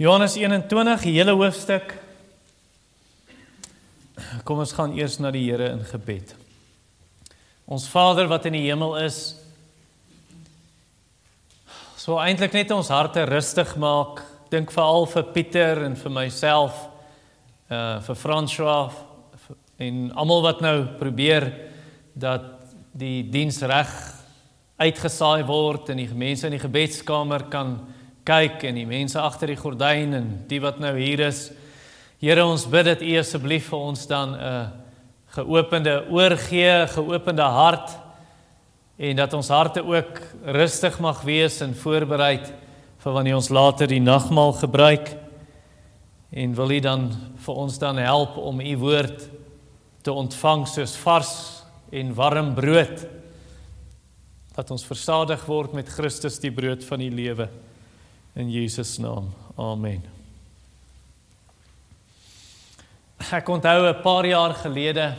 [0.00, 1.90] Johannes 21, die hele hoofstuk.
[4.48, 6.32] Kom ons gaan eers na die Here in gebed.
[7.68, 9.18] Ons Vader wat in die hemel is,
[12.00, 14.24] so eintlik net ons harte rustig maak.
[14.48, 16.80] Dink veral vir Pieter en vir myself,
[17.68, 18.96] uh vir François
[19.84, 21.50] en almal wat nou probeer
[22.16, 23.92] dat die diens reg
[24.80, 27.82] uitgesaai word en die mense in die gebedskamer kan
[28.30, 31.48] kyk en die mense agter die gordyn en die wat nou hier is.
[32.22, 34.70] Here ons bid dat U asseblief vir ons dan 'n
[35.34, 37.90] geopende oor gee, geopende hart
[38.98, 42.40] en dat ons harte ook rustig mag wees en voorberei
[42.98, 45.16] vir wanneer ons later die nagmaal gebruik.
[46.32, 49.28] En wil U dan vir ons dan help om U woord
[50.02, 53.06] te ontvang soos vars en warm brood
[54.54, 57.48] dat ons versadig word met Christus die brood van die lewe
[58.34, 59.30] in Jesus naam.
[59.58, 60.02] Amen.
[63.30, 65.14] Ek onthou 'n paar jaar gelede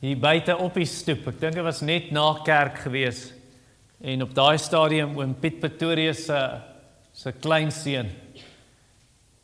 [0.00, 1.26] hier buite op die stoep.
[1.28, 3.32] Ek dink dit was net na kerk gewees
[4.00, 6.60] en op daai stadium oom Piet Pretorius se
[7.12, 8.08] se kleinseun.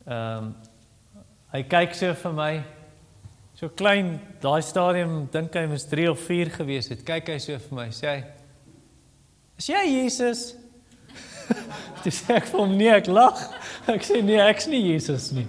[0.07, 0.55] Ehm um,
[1.53, 2.65] hy kyk so vir my
[3.55, 7.05] so klein daai stadium dink hy was 3 of 4 gewees het.
[7.05, 8.25] Kyk hy so vir my sê hy
[9.57, 10.55] Is jy Jesus?
[12.05, 13.39] Dis ek vir hom nee, ek lag.
[13.97, 15.47] Ek sê nee, ek's nie Jesus nie.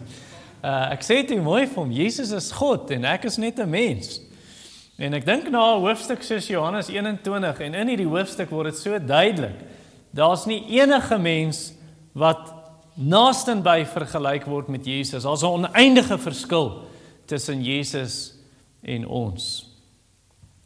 [0.62, 3.70] Uh ek sê dit mooi vir hom, Jesus is God en ek is net 'n
[3.70, 4.20] mens.
[4.98, 8.78] En ek dink na 'n hoofstuk soos Johannes 21 en in hierdie hoofstuk word dit
[8.78, 9.58] so duidelik.
[10.14, 11.74] Daar's nie enige mens
[12.14, 12.54] wat
[12.98, 15.24] naastenby vergelyk word met Jesus.
[15.24, 16.88] Daar's 'n oneindige verskil
[17.26, 18.34] tussen Jesus
[18.82, 19.66] en ons.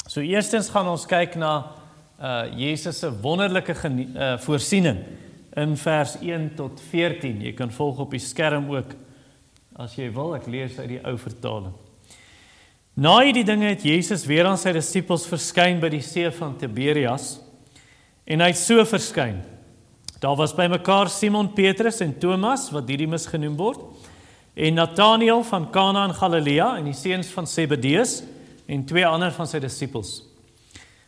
[0.07, 1.71] So eerstens gaan ons kyk na
[2.21, 4.99] uh Jesus se wonderlike uh, voorsiening
[5.57, 7.41] in vers 1 tot 14.
[7.41, 8.93] Jy kan volg op die skerm ook
[9.81, 10.35] as jy wil.
[10.37, 11.73] Ek lees uit die ou vertaling.
[12.93, 17.39] Na hierdie dinge het Jesus weer aan sy disippels verskyn by die see van Tiberias
[18.27, 19.41] en hy het so verskyn.
[20.21, 23.81] Daar was bymekaar Simon Petrus en Thomas wat Didimus genoem word
[24.53, 28.19] en Nathanael van Kana in Galilea en die seuns van Zebedeus
[28.67, 30.19] en twee ander van sy disippels.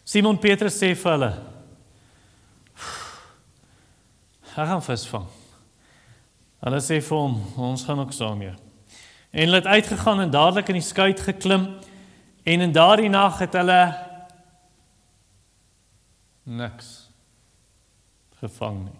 [0.03, 1.31] Simon Petrus sê vir hulle:
[4.53, 5.27] "Ek gaan visvang."
[6.63, 8.55] Hulle sê vir hom: "Ons gaan ook saam mee."
[9.31, 11.79] En hulle het uitgegaan en dadelik in die skuit geklim
[12.43, 13.81] en in daardie nag het hulle
[16.43, 17.09] niks
[18.39, 18.99] gevang nie.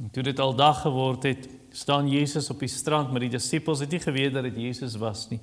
[0.00, 3.80] En toe dit al dag geword het, staan Jesus op die strand met die disippels.
[3.80, 5.40] Het nie geweet dat dit Jesus was nie.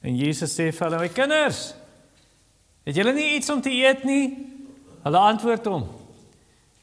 [0.00, 1.74] En Jesus sê vir hulle: "My kinders,
[2.88, 4.24] Het julle nie iets om te eet nie?
[5.04, 5.86] Hulle antwoord hom: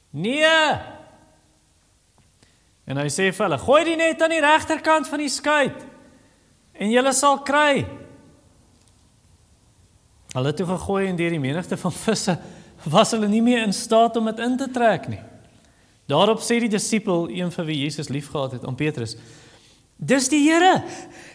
[0.10, 0.54] Nee.
[2.88, 5.86] En hy sê vir hulle: Gooi die net aan die regterkant van die skuit
[6.78, 7.88] en julle sal kry.
[10.36, 12.38] Hulle toe gegooi en deur die menigte van visse
[12.86, 15.22] was hulle nie meer in staat om dit in te trek nie.
[16.08, 19.18] Daarop sê die disipel, een van wie Jesus liefgehad het, aan Petrus:
[19.98, 20.84] Dis die Here.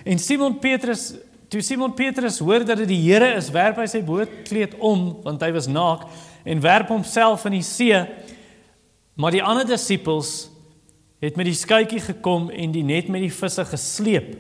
[0.05, 1.13] En Simon Petrus
[1.53, 5.43] Toe Simon Petrus hoor dat dit die Here is, werp hy sy boorkleed om want
[5.45, 6.07] hy was naak
[6.49, 7.99] en werp homself in die see.
[9.21, 10.49] Maar die ander disippels
[11.21, 14.33] het met die skuitjie gekom en die net met die visse gesleep.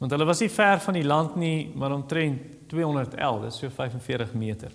[0.00, 2.40] Want hulle was nie ver van die land nie, maar omtrent
[2.72, 4.72] 211, dis so 45 meter.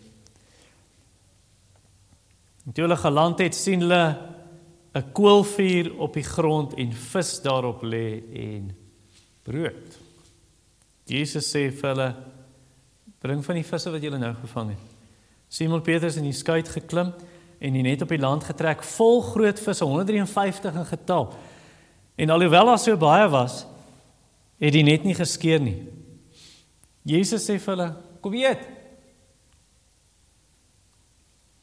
[2.68, 4.06] En toe hulle geland het, sien hulle
[4.94, 8.70] 'n koolvuur op die grond en vis daarop lê en
[9.44, 9.87] brood.
[11.08, 12.16] Jesus sê vir hulle:
[13.24, 14.96] "Bring van die visse wat julle nou gevang het."
[15.48, 17.14] Simon Petrus in die skuit geklim
[17.60, 21.32] en die net op die land getrek vol groot visse, 153 in getal.
[22.16, 23.66] En alhoewel daar so baie was,
[24.60, 25.88] het die net nie geskeur nie.
[27.08, 27.90] Jesus sê vir hulle:
[28.22, 28.68] "Kom eet."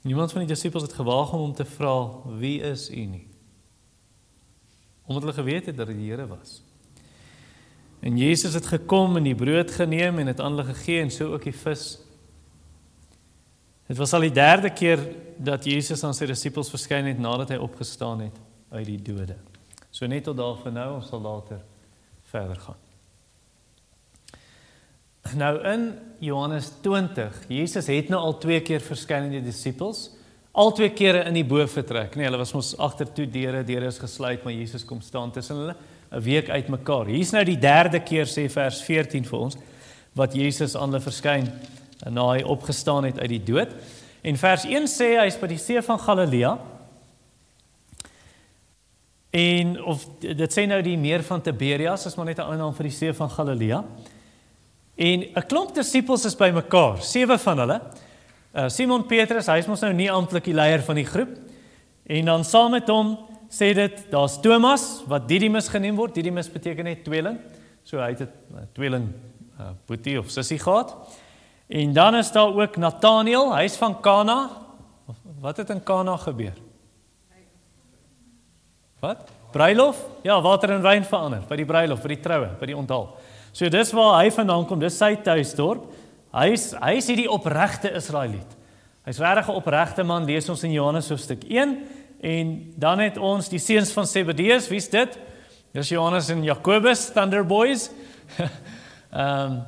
[0.05, 2.09] Niemand van die disippels het gewaag om hom te vra:
[2.41, 3.27] "Wie is u nie?"
[5.05, 6.64] Omdat hulle geweet het dat dit die Here was.
[8.05, 11.33] En Jesus het gekom en die brood geneem en dit aan hulle gegee en so
[11.33, 11.85] ook die vis.
[13.89, 15.01] Dit was al die derde keer
[15.41, 18.37] dat Jesus aan sy disippels verskyn het nadat hy opgestaan het
[18.77, 19.39] uit die dode.
[19.89, 21.63] So net tot daar vir nou, ons sal later
[22.29, 22.81] verder gaan.
[25.41, 25.87] Nou in
[26.21, 30.11] Johannes 20, Jesus het nou al twee keer verskyn aan die disippels,
[30.53, 32.19] al twee kere in die bo vertrek.
[32.19, 35.63] Nee, hulle was mos agter toe deure, deure is gesluit, maar Jesus kom staan tussen
[35.63, 35.77] hulle.
[36.13, 37.07] 'n week uitmekaar.
[37.07, 39.57] Hier's nou die derde keer sê vers 14 vir ons
[40.15, 41.49] wat Jesus aan hulle verskyn
[42.11, 43.69] na hy opgestaan het uit die dood.
[44.23, 46.59] En vers 1 sê hy is by die see van Galilea.
[49.35, 52.75] En of dit sê nou die meer van Tiberias, is maar net 'n ander naam
[52.75, 53.85] vir die see van Galilea.
[54.97, 57.81] En 'n klomp disippels is bymekaar, sewe van hulle.
[58.55, 61.29] Uh Simon Petrus, hy is mos nou nie amptelik die leier van die groep.
[62.07, 63.19] En dan saam met hom
[63.55, 66.15] sê dit daar's Thomas wat Didimus genoem word.
[66.17, 67.39] Didimus beteken net tweeling.
[67.87, 69.13] So hy het 'n tweeling
[69.61, 70.95] uh, boetie of sussie gehad.
[71.69, 74.51] En dan is daar ook Nathaniel, hy's van Kana.
[75.41, 76.53] Wat het in Kana gebeur?
[79.01, 79.31] Wat?
[79.53, 79.97] Bruilof?
[80.23, 83.17] Ja, water in wyn verander by die bruilof, by die troue, by die onthaal.
[83.53, 85.85] So dis waar hy vandaan kom, dis sy tuisdorp.
[86.35, 88.57] Hy's hy's hierdie opregte Israeliet.
[89.05, 93.49] Hy's regtig 'n opregte man, lees ons in Johannes hoofstuk 1 en dan het ons
[93.49, 95.19] die seuns van Zebedeus, wie's dit?
[95.73, 97.91] Dis Johannes en Jakobus, Thunder Boys.
[99.15, 99.65] Ehm um,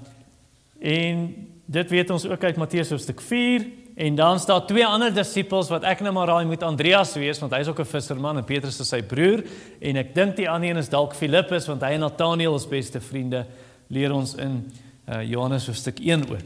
[0.81, 1.21] en
[1.67, 3.65] dit weet ons ook uit Matteus hoofstuk 4
[3.97, 7.55] En dan staan twee ander disippels wat ek nou maar raai moet Andreas wees want
[7.57, 9.41] hy's ook 'n visserman en Petrus is sy broer
[9.81, 13.01] en ek dink die ander een is dalk Filippus want hy en Nathanael is beste
[13.01, 13.47] vriende
[13.89, 14.71] leer ons in
[15.09, 16.45] uh, Johannes hoofstuk 1 ook.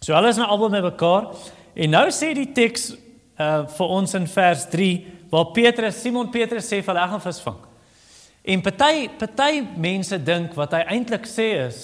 [0.00, 1.30] So hulle is nou albei mekaar
[1.74, 2.96] en nou sê die teks
[3.38, 4.90] uh, vir ons in vers 3
[5.30, 7.58] waar Petrus Simon Petrus sê vir hulle gaan visvang.
[8.48, 11.80] En party party mense dink wat hy eintlik sê is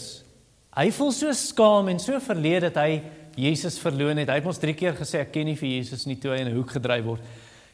[0.74, 3.02] hy voel so skaam en so verleë dat hy
[3.38, 4.30] Jesus verloon het.
[4.30, 6.48] Hy het ons 3 keer gesê ek ken nie vir Jesus nie toe hy in
[6.48, 7.22] 'n hoek gedryf word.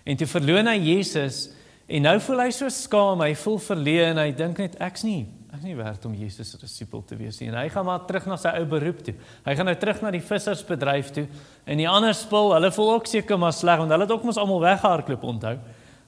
[0.05, 1.50] En toe verloon hy Jesus
[1.88, 5.27] en nou voel hy so skaam, hy voel verleë en hy dink net ek's nie
[5.61, 7.51] ek's nie werd om Jesus se disipel te wees nie.
[7.51, 9.12] En hy gaan maar terug na sy ou beroep toe.
[9.45, 11.27] Hy gaan nou terug na die vissersbedryf toe
[11.69, 14.39] en die ander spul, hulle voel ook seker maar sleg want hulle het ook mos
[14.41, 15.59] almal weggehardloop onthou.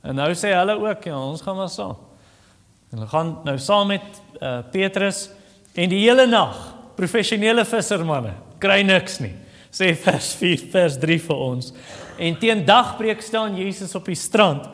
[0.08, 1.98] En nou sê hulle ook ja, ons gaan maar saam.
[2.88, 5.26] En hulle gaan nou saam met uh, Petrus
[5.76, 6.56] en die hele nag
[6.96, 8.32] professionele vissermanne
[8.62, 9.34] kry niks nie
[9.72, 11.68] sê vers 4 vers 3 vir ons.
[12.20, 14.64] En teen dagbreek staan Jesus op die strand.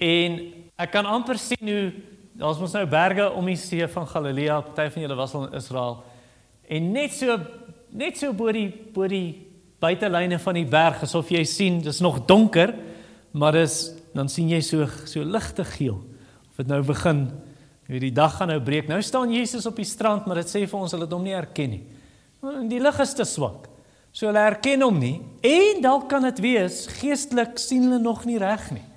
[0.00, 0.40] En
[0.80, 1.84] ek kan amper sien hoe
[2.42, 5.58] daar's mos nou berge om die see van Galilea, party van julle was al in
[5.60, 6.00] Israel.
[6.66, 7.38] En net so
[7.92, 9.36] net so bo die bo die
[9.82, 12.72] buitelyne van die berg asof jy sien dis nog donker,
[13.36, 16.00] maar dis dan sien jy so so ligte geel.
[16.50, 17.26] Of dit nou begin,
[17.86, 18.90] hoe die dag gaan nou breek.
[18.90, 21.36] Nou staan Jesus op die strand, maar dit sê vir ons hulle het hom nie
[21.36, 21.82] herken nie.
[22.42, 23.68] En die lig is te swak.
[24.12, 28.40] So hulle herken hom nie en dalk kan dit wees geestelik sien hulle nog nie
[28.42, 28.88] reg nie.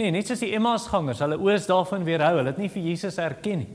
[0.00, 3.18] Nee, net soos die Emmausgangers, hulle oë is daarvan weerhou, hulle het nie vir Jesus
[3.20, 3.72] herken nie.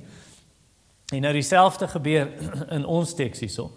[1.14, 2.32] En nou dieselfde gebeur
[2.78, 3.70] in ons teks hierso.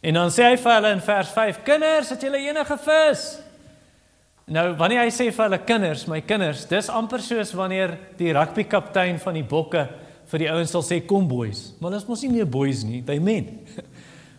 [0.00, 3.26] En dan sê hy vir hulle in vers 5: "Kinders, het julle enige vis?"
[4.52, 9.20] Nou, wanneer hy sê vir hulle kinders, my kinders, dis amper soos wanneer die rugbykaptein
[9.22, 9.84] van die bokke
[10.32, 11.74] vir die ouens sal sê kom boys.
[11.78, 13.52] Maar dis mos nie meer boys nie, they men.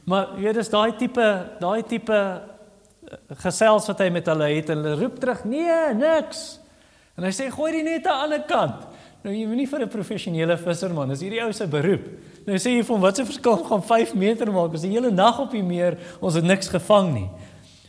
[0.09, 1.25] Maar jy weet dis daai tipe
[1.61, 6.41] daai tipe eh, gesels wat hy met hulle het en hulle roep terug nee niks.
[7.17, 8.87] En hy sê gooi die net aan die ander kant.
[9.23, 12.03] Nou jy moet nie vir 'n professionele visserman, dis hierdie ou se beroep.
[12.45, 15.11] Nou sê jy vir hom wat se verskil gaan 5 meter maak as die hele
[15.11, 17.29] nag op die meer ons het niks gevang nie.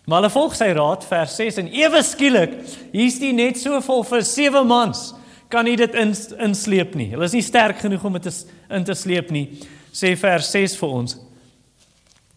[0.06, 2.52] Maar hulle volg sy raad vers 6 en ewe skielik
[2.92, 5.14] hier's die net so vol vir sewe mans
[5.48, 7.10] kan nie dit in insleep nie.
[7.10, 9.46] Hulle is nie sterk genoeg om dit in te sleep nie.
[9.94, 11.18] Sê vers 6 vir ons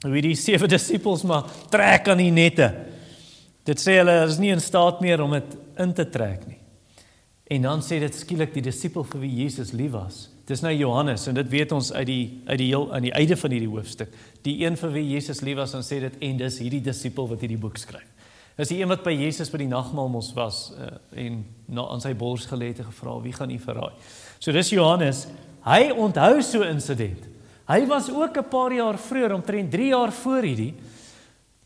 [0.06, 2.72] hoe die sewe disippels maar trek aan die nette.
[3.68, 6.57] Dit sê hulle is nie in staat meer om dit in te trek nie.
[7.48, 10.28] En dan sê dit skielik die disipel vir wie Jesus lief was.
[10.48, 13.38] Dis nou Johannes en dit weet ons uit die uit die heel aan die einde
[13.40, 14.12] van hierdie hoofstuk.
[14.44, 17.44] Die een vir wie Jesus lief was en sê dit en dis hierdie disipel wat
[17.44, 18.08] hierdie boek skryf.
[18.58, 22.02] Dis die een wat by Jesus by die nagmaal mos was uh, en na aan
[22.02, 23.94] sy bors gelê het en gevra wie gaan u verraai.
[24.40, 25.28] So dis Johannes.
[25.68, 27.28] Hy onthou so insident.
[27.68, 30.74] Hy was ook 'n paar jaar vroeër, omtrent 3 jaar voor hierdie,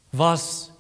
[0.10, 0.72] was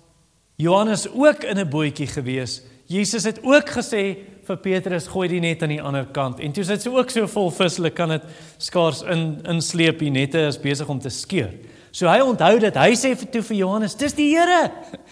[0.57, 2.61] Johannes ook in 'n bootjie gewees.
[2.85, 4.17] Jesus het ook gesê
[4.51, 6.41] vir Petrus gooi die net aan die ander kant.
[6.43, 8.27] En toe sit sy ook so vol vis, hulle kan dit
[8.61, 10.01] skaars in insleep.
[10.03, 11.51] Die nette is besig om te skeur.
[11.95, 12.79] So hy onthou dit.
[12.79, 14.71] Hy sê vir toe vir Johannes, "Dis die Here."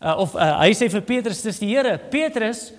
[0.00, 2.72] Uh, of uh, hy sê vir Petrus, "Dis die Here." Petrus,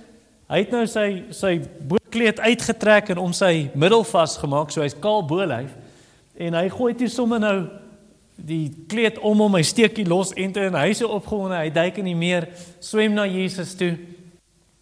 [0.50, 5.22] hy het nou sy sy bootkleed uitgetrek en om sy middel vasgemaak, so hy's kaal
[5.22, 5.70] bolyf.
[6.34, 7.70] En hy gooi toe sommer nou
[8.41, 12.00] die kleed om hom, hy steek die los ente en hy se opgewonde, hy duik
[12.01, 12.48] in die meer,
[12.81, 13.93] swem na Jesus toe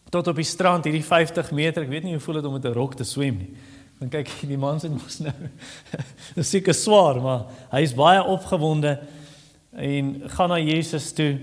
[0.10, 1.86] tot op die strand hierdie 50 meter.
[1.86, 3.54] Ek weet nie hoe voel dit om met 'n rok te swem nie.
[4.00, 5.34] Dan kyk die man se mos nou.
[6.36, 9.00] Dit is seker swaar, maar hy is baie opgewonde
[9.76, 11.38] en gaan na Jesus toe.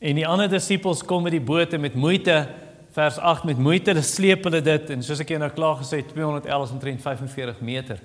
[0.00, 2.48] En die ander disippels kom met die boot met moeite
[2.94, 6.72] vers 8 met moeite sleep hulle dit en soos ek jou nou klaar gesê 211
[6.72, 7.98] omtrent 45 meter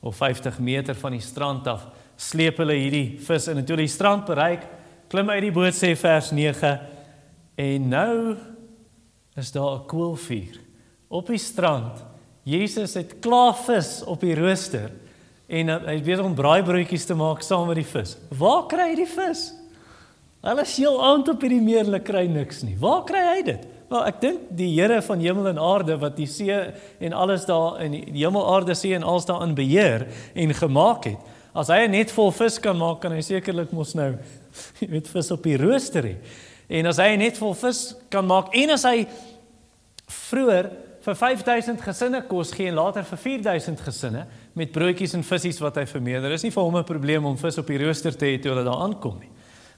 [0.00, 3.86] of 50 meter van die strand af sleep hulle hierdie vis in en toe hulle
[3.86, 4.64] die strand bereik,
[5.12, 6.72] klim uit die boot sê vers 9
[7.60, 8.16] en nou
[9.36, 10.60] is daar 'n koelvuur
[11.08, 12.04] op die strand.
[12.42, 14.90] Jesus het klaar vis op die rooster
[15.46, 18.16] en hy het besig om braaibroodjies te maak saam met die vis.
[18.38, 19.54] Waar kry hy die vis?
[20.40, 22.76] Hulle is heel aand op hierdie meer, hulle kry niks nie.
[22.80, 23.66] Waar kry hy dit?
[23.90, 26.54] Wel, ek dink die Here van hemel en aarde wat die see
[27.02, 31.18] en alles daar in die hemel, aarde, see en alles daarin beheer en gemaak het.
[31.52, 34.12] As hy net vol vis kan maak, kan hy sekerlik mos nou
[34.94, 36.14] met vis op die rooster hê.
[36.70, 37.80] En as hy net vol vis
[38.12, 39.02] kan maak en as hy
[40.10, 44.26] vroeër vir 5000 gesinne kos gee en later vir 4000 gesinne
[44.58, 47.58] met broodjies en visse wat hy vermeerder, is nie vir hom 'n probleem om vis
[47.58, 49.30] op die rooster te hê toe hulle daar aankom nie.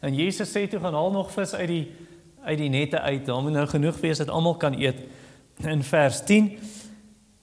[0.02, 1.92] En Jesus sê toe gaan haal nog vis uit die
[2.42, 3.26] uit die nette uit.
[3.26, 4.98] Daar moet nou genoeg wees dat almal kan eet.
[5.62, 6.58] In vers 10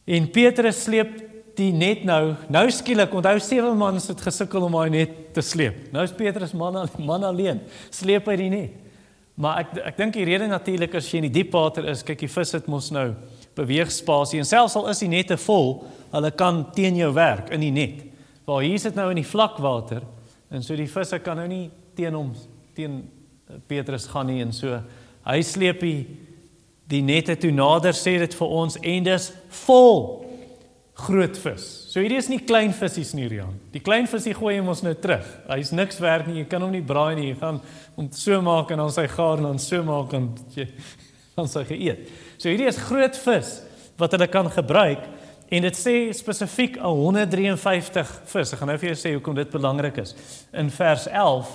[0.06, 1.24] en Petrus sleep
[1.56, 2.36] die net nou.
[2.50, 5.92] Nou skielik, onthou sewe mans het gesukkel om daai net te sleep.
[5.92, 7.62] Nou is Petrus man man alleen.
[7.90, 8.89] Sleep hy die net.
[9.40, 12.26] Maar ek ek dink die rede natuurlik as jy in die diep water is, kyk
[12.26, 13.14] die vis het mos nou
[13.56, 15.78] beweeg spasie en selfs al is die nette vol,
[16.12, 18.04] hulle kan teen jou werk in die net.
[18.48, 20.04] Waar hier sit nou in die vlak water
[20.52, 22.34] en so die visse kan nou nie teen hom
[22.76, 23.04] teen
[23.70, 24.82] Petrus gaan nie en so
[25.26, 26.00] hy sleep die
[26.90, 29.26] die nette toe nader sê dit vir ons en dis
[29.64, 30.00] vol
[31.06, 31.68] groot vis.
[31.90, 33.56] So hierdie is nie klein visies nie, Rian.
[33.74, 35.26] Die klein visie gooi hom ons nou terug.
[35.50, 36.44] Hy's niks werd nie.
[36.44, 37.32] Jy kan hom nie braai nie.
[37.32, 37.58] Jy gaan
[37.96, 40.68] hom so maak en dan sy gaar en dan so maak en jy
[41.40, 42.04] dan sy geëet.
[42.38, 43.56] So hierdie is groot vis
[43.98, 45.02] wat hulle kan gebruik
[45.50, 48.54] en dit sê spesifiek 'n 153 vis.
[48.54, 50.14] Ek gaan nou vir jou sê hoekom dit belangrik is.
[50.54, 51.50] In vers 11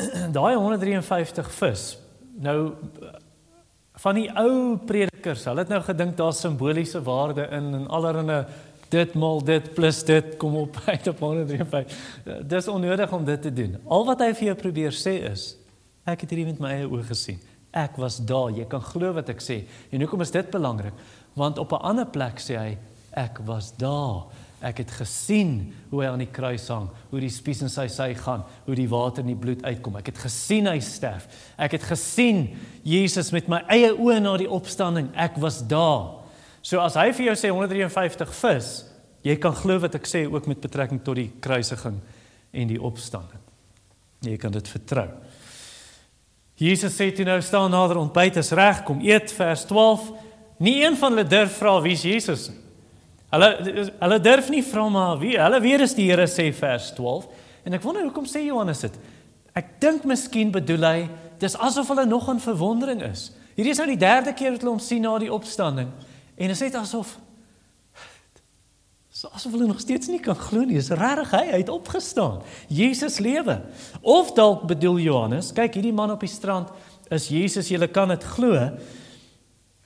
[0.38, 1.98] daai 153 vis.
[2.40, 2.72] Nou
[4.00, 4.78] van die ou
[5.18, 8.46] predikers, hulle het nou gedink daar's simboliese waarde in en allerhande
[8.90, 12.46] dit mal dit plus dit kom op uit op 153.
[12.46, 13.76] Dis onnodig om dit te doen.
[13.86, 15.56] Al wat hy vir jou probeer sê is
[16.08, 17.38] ek het hierdie met my eie oë gesien.
[17.70, 18.50] Ek was daar.
[18.56, 19.66] Jy kan glo wat ek sê.
[19.92, 20.94] En hoekom is dit belangrik?
[21.36, 22.78] Want op 'n ander plek sê hy
[23.12, 24.24] ek was daar.
[24.58, 28.08] Ek het gesien hoe hy aan die kruis hang, hoe die spies in sy sy
[28.18, 30.00] gaan, hoe die water in die bloed uitkom.
[30.00, 31.28] Ek het gesien hy sterf.
[31.54, 32.48] Ek het gesien
[32.82, 35.12] Jesus met my eie oë na die opstanding.
[35.14, 36.24] Ek was daar.
[36.58, 38.74] So as hy vir jou sê 153 vis,
[39.22, 42.02] jy kan glo wat ek sê ook met betrekking tot die kruisiging
[42.50, 43.42] en die opstanding.
[44.26, 45.06] Jy kan dit vertrou.
[46.58, 50.08] Jesus sê toe nou staan nader ontbyt is reg, kom eet vers 12.
[50.58, 52.64] Nie een van hulle durf vra wie is Jesus nie.
[53.32, 53.48] Hulle
[54.00, 57.28] hulle durf nie vra maar wie hulle weet is die Here sê vers 12
[57.68, 58.94] en ek wonder hoekom sê Johannes dit.
[59.58, 60.98] Ek dink miskien bedoel hy
[61.42, 63.28] dis asof hulle nog in verwondering is.
[63.58, 66.56] Hierdie is nou die derde keer wat hulle hom sien na die opstanding en dit
[66.56, 67.18] is net asof
[69.18, 70.76] so asof hulle nog steeds nie kan glo nie.
[70.78, 72.38] Dis regtig hy, hy het opgestaan.
[72.70, 73.56] Jesus lewe.
[73.98, 76.70] Of dalk bedoel Johannes, kyk hierdie man op die strand
[77.10, 78.54] is Jesus, jy kan dit glo.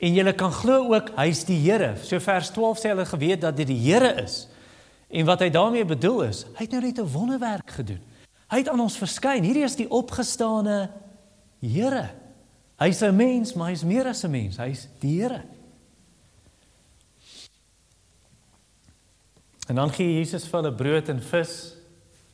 [0.02, 1.92] En julle kan glo ook hy's die Here.
[2.02, 4.48] So vers 12 sê hulle geweet dat dit die Here is.
[5.12, 8.00] En wat hy daarmee bedoel is, hy het nou net 'n wonderwerk gedoen.
[8.50, 9.44] Hy het aan ons verskyn.
[9.44, 10.90] Hierdie is die opgestane
[11.60, 12.10] Here.
[12.78, 14.56] Hy's 'n mens, maar hy's meer as 'n mens.
[14.56, 15.42] Hy's die Here.
[19.68, 21.76] En dan gee Jesus vir hulle brood en vis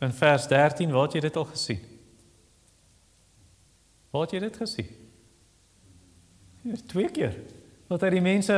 [0.01, 0.91] in vers 13.
[0.91, 1.81] Waar het jy dit al gesien?
[4.11, 4.89] Waar het jy dit gesien?
[6.87, 7.58] Twee keer
[7.89, 8.57] wat hy die mense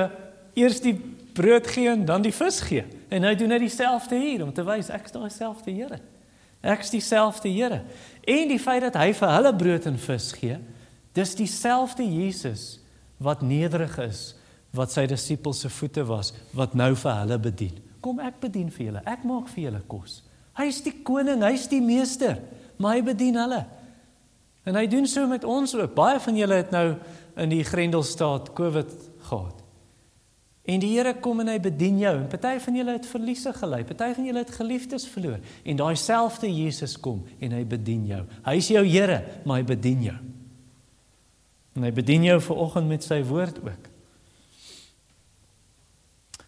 [0.59, 0.97] eers die
[1.35, 2.85] brood gee en dan die vis gee.
[3.11, 6.01] En hy doen net dieselfde hier om te wys ek is daai selfde Here.
[6.61, 7.83] Ek is dieselfde Here.
[8.27, 10.59] En die feit dat hy vir hulle brood en vis gee,
[11.17, 12.79] dis dieselfde Jesus
[13.21, 14.23] wat nederig is,
[14.77, 17.81] wat sy disippels se voete was, wat nou vir hulle bedien.
[18.01, 19.03] Kom ek bedien vir julle.
[19.09, 20.21] Ek maak vir julle kos.
[20.57, 22.39] Hy is die koning, hy is die meester,
[22.81, 23.65] maar hy bedien hulle.
[24.69, 25.95] En hy doen so met ons ook.
[25.97, 26.87] Baie van julle het nou
[27.41, 29.61] in die Grendelstaat COVID gehad.
[30.71, 32.13] En die Here kom en hy bedien jou.
[32.21, 35.39] En party van julle het verliese gely, party van julle het geliefdes verloor.
[35.65, 38.25] En daai selfde Jesus kom en hy bedien jou.
[38.47, 40.19] Hy is jou Here, maar hy bedien jou.
[41.79, 43.89] En hy bedien jou ver oggend met sy woord ook.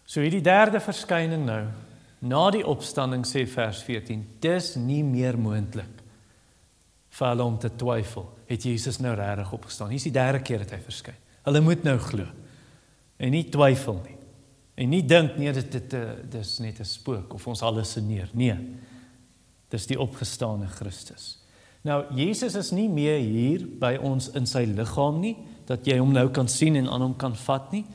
[0.05, 1.63] So hierdie derde verskyning nou,
[2.23, 6.03] na die opstanding sê vers 14, dis nie meer moontlik
[7.13, 9.91] vir hulle om te twyfel, het Jesus nou regtig opgestaan.
[9.91, 11.17] Hier is die derde keer dat hy verskyn.
[11.43, 12.29] Hulle moet nou glo
[13.23, 14.17] en nie twyfel nie.
[14.75, 15.95] En nie dink nee dit dit
[16.33, 18.29] dis net 'n spook of ons hallusineer.
[18.33, 18.57] Nee.
[19.69, 21.39] Dis die opgestane Christus.
[21.83, 26.11] Nou Jesus is nie meer hier by ons in sy liggaam nie dat jy hom
[26.11, 27.85] nou kan sien en aan hom kan vat nie.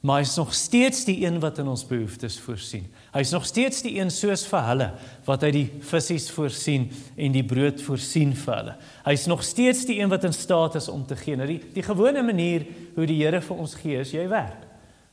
[0.00, 2.84] Maar hy's nog steeds die een wat in ons behoeftes voorsien.
[3.10, 4.86] Hy's nog steeds die een soos vir hulle
[5.26, 6.86] wat hy die visse voorsien
[7.18, 8.74] en die brood voorsien vir hulle.
[9.08, 11.34] Hy's nog steeds die een wat in staat is om te gee.
[11.36, 14.62] Nou die die gewone manier hoe die Here vir ons gee is jy werk.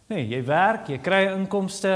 [0.06, 1.96] Nee, jy werk, jy kry inkomste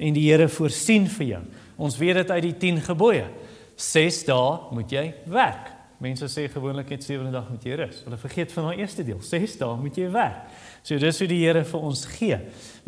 [0.00, 1.42] en die Here voorsien vir jou.
[1.76, 3.28] Ons weet dit uit die 10 gebooie.
[3.76, 5.76] 6 dae moet jy werk.
[6.00, 8.00] Mense sê gewoonlik net 7 dae moet jy rus.
[8.06, 9.20] Hulle vergeet van daai eerste deel.
[9.20, 10.48] 6 dae moet jy werk.
[10.82, 12.38] So dis hoe die Here vir ons gee.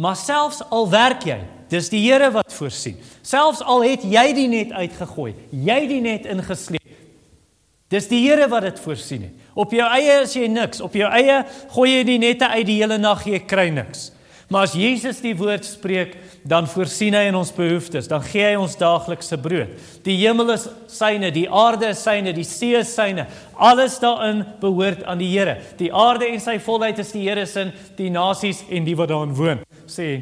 [0.01, 1.39] Maar selfs al werk jy,
[1.73, 2.97] dis die Here wat voorsien.
[3.23, 6.81] Selfs al het jy die net uitgegooi, jy die net ingesleep.
[7.93, 9.49] Dis die Here wat dit voorsien het.
[9.53, 10.81] Op jou eie is jy niks.
[10.81, 11.43] Op jou eie
[11.75, 14.09] gooi jy die nette uit die hele nag, jy kry niks.
[14.53, 18.59] Maar as Jesus die woord spreek, dan voorsien hy in ons behoeftes, dan gee hy
[18.61, 19.73] ons daaglikse brood.
[20.05, 23.25] Die hemel is syne, die aarde is syne, die see is syne.
[23.57, 25.57] Alles daarin behoort aan die Here.
[25.81, 29.33] Die aarde en sy volheid is die Here se, die nasies en die wat daarin
[29.39, 29.65] woon.
[29.89, 30.13] Sê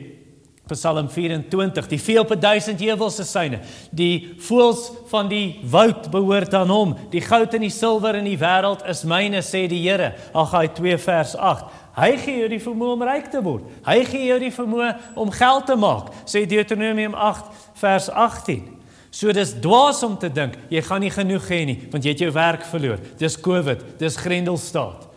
[0.71, 3.59] Psalm 24, die vee op 1000 heuwels is syne.
[3.91, 6.95] Die voëls van die woud behoort aan hom.
[7.11, 10.13] Die goud en die silwer in die wêreld is myne, sê die Here.
[10.31, 11.80] Agaai 2 vers 8.
[11.97, 13.67] Hy gee jou die vermoë om ryk te word.
[13.87, 18.63] Hy gee jou die vermoë om geld te maak, sê Deuteronomium 8 vers 18.
[19.11, 22.23] So dis dwaas om te dink jy gaan nie genoeg hê nie, want jy het
[22.23, 23.03] jou werk verloor.
[23.19, 25.09] Dis Covid, dis Grendelstaat.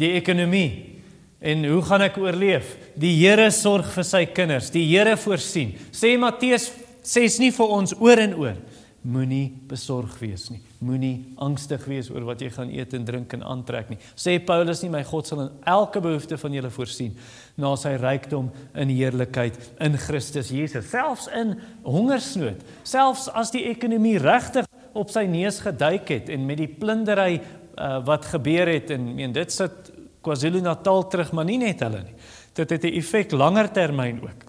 [0.00, 1.02] Die ekonomie.
[1.42, 2.76] En hoe gaan ek oorleef?
[2.96, 4.70] Die Here sorg vir sy kinders.
[4.72, 5.74] Die Here voorsien.
[5.92, 6.70] Sê Matteus
[7.04, 8.60] 6 nie vir ons oor en oor
[9.02, 10.62] moenie besorg wees nie.
[10.82, 13.98] Moenie angstig wees oor wat jy gaan eet en drink en aantrek nie.
[14.18, 17.14] Sê Paulus nie my God sal in elke behoefte van julle voorsien
[17.60, 21.54] na sy rykdom in heerlikheid in Christus Jesus, selfs in
[21.86, 24.66] hongersnood, selfs as die ekonomie regtig
[24.98, 29.32] op sy neus geduik het en met die plundering uh, wat gebeur het en meen
[29.32, 32.16] dit sit KwaZulu-Natal terug, maar nie net hulle nie.
[32.54, 34.44] Dit het 'n effek langer termyn ook.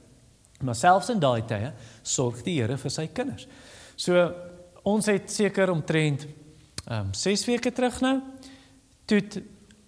[0.62, 3.48] Maar selfs in daai tye sorg die Here vir sy kinders.
[3.96, 4.34] So
[4.84, 6.28] ons het seker omtrent
[6.84, 8.22] ehm um, 6 weke terug nou
[9.06, 9.22] toe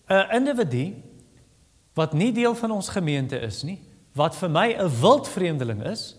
[0.07, 0.93] 'n individu
[1.95, 3.79] wat nie deel van ons gemeente is nie,
[4.13, 6.15] wat vir my 'n wild vreemdeling is,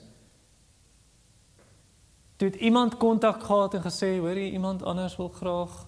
[2.36, 5.86] toe het iemand kontak gehad en gesê, hoor jy iemand anders wil graag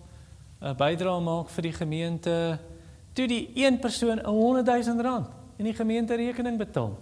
[0.60, 2.58] 'n bydrae maak vir die gemeente,
[3.12, 6.98] toe die een persoon 'n 100 000 rand in die gemeente rekening betaal.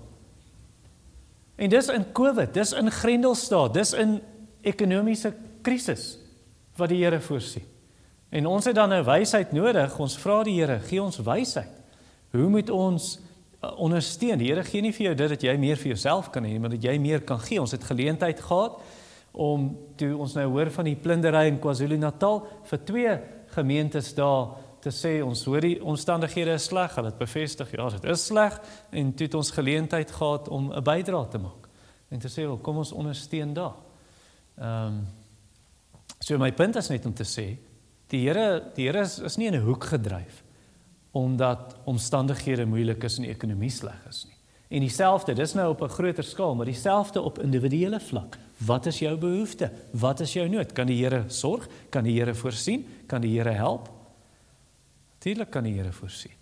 [1.56, 4.22] En dis in Covid, dis in Grendelstaat, dis in
[4.60, 5.34] ekonomiese
[5.66, 6.14] krisis
[6.78, 7.64] wat die Here voorsien.
[8.30, 9.94] En ons het dan nou wysheid nodig.
[10.02, 11.72] Ons vra die Here, gee ons wysheid.
[12.34, 14.38] Hoe moet ons uh, ondersteun?
[14.42, 16.74] Die Here gee nie vir jou dit dat jy meer vir jouself kan hê, maar
[16.74, 17.60] dat jy meer kan gee.
[17.62, 18.78] Ons het geleentheid gehad
[19.36, 22.38] om toe ons nou hoor van die plundering in KwaZulu-Natal
[22.70, 23.16] vir twee
[23.52, 28.06] gemeentes daar te sê ons hoor die omstandighede is sleg, hulle het bevestig ja, dit
[28.12, 28.56] is sleg
[28.96, 31.68] en toe het ons geleentheid gehad om 'n bydrae te maak.
[32.08, 33.74] En te sê, wel, kom ons ondersteun daar.
[34.58, 35.15] Ehm um,
[36.26, 37.52] so my punt is net om te sê
[38.10, 40.42] die Here die Here is, is nie in 'n hoek gedryf
[41.16, 44.36] omdat omstandighede moeilik is en die ekonomie sleg is nie.
[44.68, 48.38] En dieselfde, dis nou op 'n groter skaal, maar dieselfde op individuele vlak.
[48.56, 49.72] Wat is jou behoefte?
[49.92, 50.72] Wat is jou nood?
[50.72, 51.68] Kan die Here sorg?
[51.90, 52.86] Kan die Here voorsien?
[53.06, 53.88] Kan die Here help?
[55.14, 56.32] Natuurlik kan die Here voorsien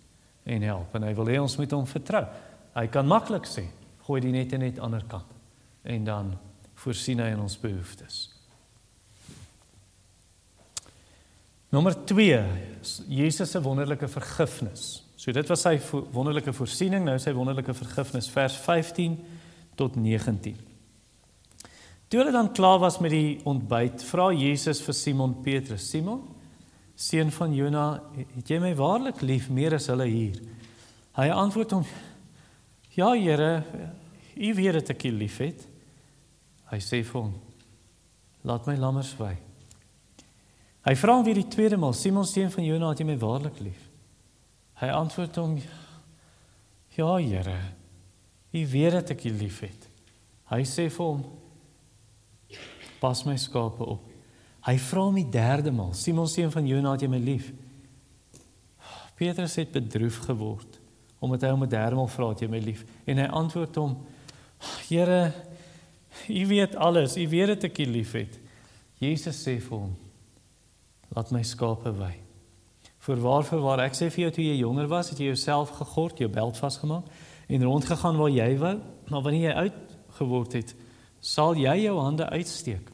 [0.43, 2.25] en help en hy wil hê ons moet hom vertrou.
[2.73, 3.63] Hy kan maklik sê,
[4.05, 5.31] gooi die net net aan die ander kant
[5.83, 6.37] en dan
[6.73, 8.34] voorsien hy in ons behoeftes.
[11.75, 12.43] Nommer 2,
[13.07, 15.03] Jesus se wonderlike vergifnis.
[15.19, 15.73] So dit was sy
[16.13, 19.17] wonderlike voorsiening, nou sy wonderlike vergifnis vers 15
[19.75, 20.55] tot 19.
[22.07, 26.21] Toe hulle dan klaar was met die ontbyt, vra Jesus vir Simon Petrus: "Simon,
[26.95, 27.85] seun van Jona,
[28.37, 30.39] het jy my waarlik lief meer as hulle hier?"
[31.19, 31.83] Hy antwoord hom:
[32.95, 33.63] "Ja, Here,
[34.37, 35.67] U weet dat ek U liefhet."
[36.71, 37.33] Hy sê vir hom:
[38.43, 39.44] "Laat my lammers wy."
[40.85, 43.59] Hy vra hom weer die tweede maal: "Simon seun van Jona, het jy my waarlik
[43.59, 43.89] lief?"
[44.81, 45.55] Hy antwoord hom:
[46.95, 47.57] "Ja, Here.
[48.51, 49.89] U weet dat ek U liefhet."
[50.51, 51.25] Hy sê vir hom:
[52.99, 54.05] "Pas my skape op."
[54.65, 57.51] Hy vra hom die derde maal: "Simon seun van Jona, het jy my lief?"
[59.15, 60.81] Petrus het bedroef geword
[61.19, 63.97] omdat hy hom 'n derde maal vra: "Het jy my lief?" En hy antwoord hom:
[64.89, 65.33] "Here,
[66.29, 67.17] U weet alles.
[67.17, 68.39] U weet dat ek U liefhet.
[68.99, 69.95] Jesus sê vir hom:
[71.15, 72.13] Laat my skape wy.
[73.05, 76.29] Voorwaar voorwaar ek sê vir jou toe jy jonger was, het jy jouself gegord, jou
[76.31, 77.05] beld vasgemaak
[77.47, 78.75] en rondgegaan waar jy wou,
[79.11, 80.73] maar wanneer jy oud geword het,
[81.21, 82.89] sal jy jou hande uitsteek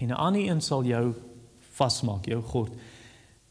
[0.00, 1.14] en 'n ander een sal jou
[1.76, 2.72] vasmaak, jou gord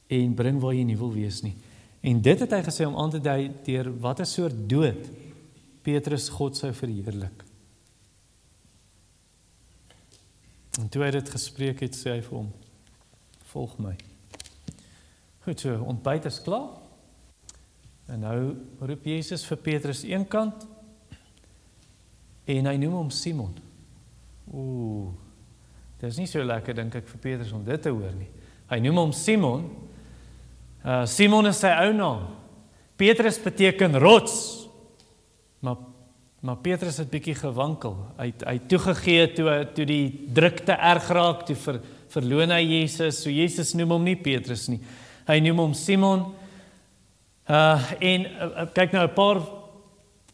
[0.10, 1.56] en bring waar jy nie wil wees nie.
[2.02, 5.10] En dit het hy gesê om aan te dui deur watter soort dood
[5.82, 7.44] Petrus God sou verheerlik.
[10.80, 12.52] En toe hy dit gespreek het, sê hy vir hom:
[13.52, 13.96] "Volg my."
[15.46, 16.70] Goed, so ontbyt is klaar.
[18.10, 20.66] En nou roep Jesus vir Petrus eenkant
[22.50, 23.54] en hy noem hom Simon.
[24.50, 25.12] Ooh.
[26.00, 28.30] Dit is nie so lekker dink ek vir Petrus om dit te hoor nie.
[28.72, 29.68] Hy noem hom Simon.
[30.82, 32.26] Uh Simon is sy ou naam.
[33.00, 34.40] Petrus beteken rots.
[35.62, 35.86] Maar
[36.40, 37.98] maar Petrus het bietjie gewankel.
[38.16, 41.82] Hy hy toegegee toe toe die drukte erg raak, toe ver,
[42.14, 43.24] verloon hy Jesus.
[43.24, 44.80] So Jesus noem hom nie Petrus nie.
[45.30, 46.26] Hy noem hom Simon.
[47.50, 49.42] Uh en uh, kyk nou 'n paar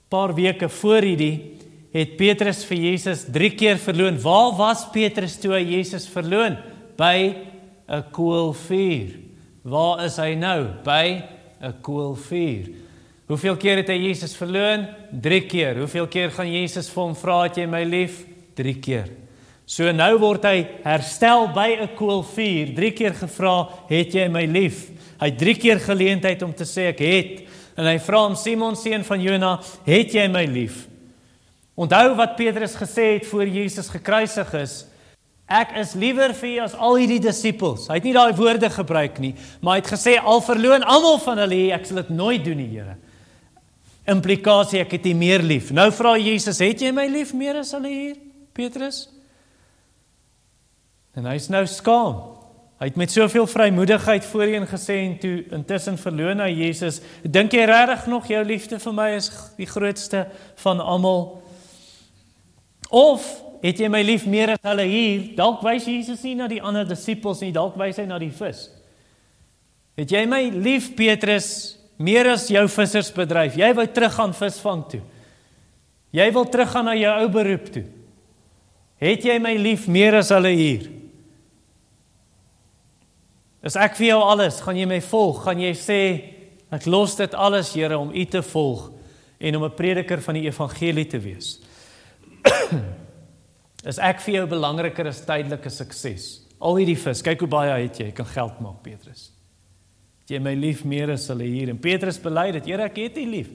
[0.10, 1.56] paar weke voor hierdie
[1.96, 4.20] het Petrus vir Jesus 3 keer verloon.
[4.20, 6.58] Waar was Petrus toe hy Jesus verloon?
[6.98, 7.36] By
[7.88, 9.20] 'n koelvuur.
[9.64, 10.68] Waar is hy nou?
[10.84, 11.24] By
[11.62, 12.70] 'n koelvuur.
[13.28, 14.88] Hoeveel keer het hy Jesus verloon?
[15.22, 15.78] 3 keer.
[15.78, 18.26] Hoeveel keer gaan Jesus vir hom vra het jy my lief?
[18.56, 19.25] 3 keer.
[19.66, 22.76] So nou word hy herstel by 'n koelvuur.
[22.76, 26.90] 3 keer gevra, "Het jy my lief?" Hy het 3 keer geleentheid om te sê
[26.90, 27.48] ek het.
[27.78, 30.88] En hy vra hom Simon seun van Jona, "Het jy my lief?"
[31.76, 34.86] Onthou wat Petrus gesê het voor Jesus gekruisig is.
[35.46, 37.88] Ek is liewer vir u as al hierdie disippels.
[37.88, 41.38] Hy het nie daai woorde gebruik nie, maar hy het gesê al verloon almal van
[41.38, 42.96] hulle, ek sal dit nooit doen nie, Here.
[44.08, 45.72] Implikasie ek het u meer lief.
[45.72, 48.16] Nou vra Jesus, het jy my lief meer as hulle hier,
[48.54, 49.15] Petrus?
[51.16, 52.36] En hy's nou skaam.
[52.76, 57.00] Hy het met soveel vrymoedigheid voorheen gesê en toe intussen verloon hy Jesus.
[57.24, 60.26] Dink jy regtig nog jou liefde vir my is die grootste
[60.60, 61.24] van almal?
[62.92, 63.24] Of
[63.64, 65.30] het jy my lief meer as hulle hier?
[65.40, 68.68] Dalk wys Jesus nie na die ander disippels nie, dalk wys hy na die vis.
[69.96, 71.50] Het jy my lief Petrus
[71.96, 73.56] meer as jou vissersbedryf?
[73.56, 75.02] Jy wou teruggaan visvang toe.
[76.16, 77.86] Jy wil teruggaan na jou ou beroep toe.
[79.00, 80.92] Het jy my lief meer as hulle hier?
[83.66, 85.40] As ek vir jou alles, gaan jy my volg?
[85.48, 86.02] Gaan jy sê
[86.74, 88.92] ek los dit alles, Here, om U te volg
[89.40, 91.60] en om 'n prediker van die evangelie te wees?
[93.90, 96.46] is ek vir jou belangriker as tydelike sukses.
[96.62, 99.32] Al hierdie vis, kyk hoe baie het jy, jy kan geld maak, Petrus.
[100.26, 103.18] Het jy my lief meer as hulle hier en Petrus bely dit, Here, ek het
[103.18, 103.50] U lief.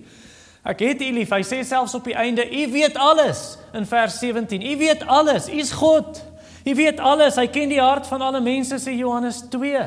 [0.65, 1.31] Ek het U lief.
[1.31, 4.63] Hy sê selfs op die einde, U weet alles in vers 17.
[4.63, 5.49] U weet alles.
[5.49, 6.30] U's God.
[6.65, 7.39] U weet alles.
[7.41, 9.83] Hy ken die hart van alle mense sê Johannes 2.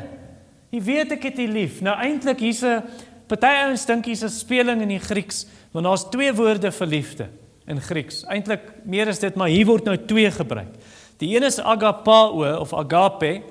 [0.74, 1.80] U weet ek het U lief.
[1.84, 2.82] Nou eintlik hier's 'n
[3.28, 7.28] party ouens dink hier's 'n speling in die Grieks, want daar's twee woorde vir liefde
[7.66, 8.24] in Grieks.
[8.24, 10.74] Eintlik meer is dit, maar hier word nou twee gebruik.
[11.18, 13.42] Die een is agapao of agape.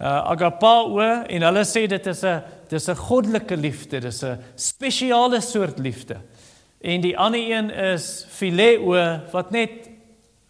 [0.00, 5.40] Uh agapao en hulle sê dit is 'n dis 'n goddelike liefde, dis 'n spesiale
[5.40, 6.16] soort liefde.
[6.80, 9.85] En die ander een is phileo wat net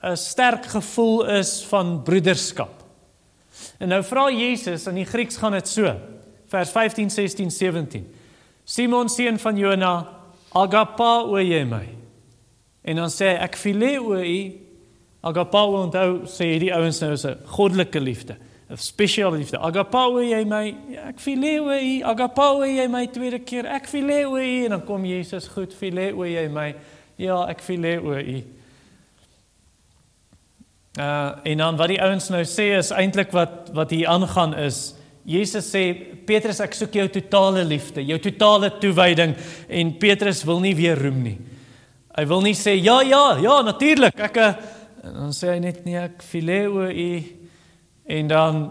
[0.06, 2.84] 'n sterk gevoel is van broederskap.
[3.78, 5.94] En nou vra Jesus in die Grieks gaan dit so.
[6.46, 8.06] Vers 15, 16, 17.
[8.64, 10.08] Simon seun van Jona,
[10.52, 11.84] agapao jy my?
[12.86, 14.38] En dan sê ek phileo u
[15.26, 18.36] agapao onthou sê hierdie ouens nou is 'n goddelike liefde,
[18.70, 19.58] 'n spesiale liefde.
[19.58, 23.66] Agapao jy my, ja, ek phileo u agapao jy my tweede keer.
[23.66, 26.74] Ek phileo u en dan kom Jesus goed phileo jy my.
[27.16, 28.55] Ja, ek phileo u.
[30.96, 34.94] Uh en dan wat die ouens nou sê is eintlik wat wat hier aangaan is
[35.26, 35.90] Jesus sê
[36.26, 39.34] Petrus ek soek jou totale liefde, jou totale toewyding
[39.68, 41.36] en Petrus wil nie weer roem nie.
[42.16, 44.54] Hy wil nie sê ja ja ja natuurlik ek eh,
[45.02, 47.10] dan sê hy net nee ek phileo u
[48.16, 48.62] en dan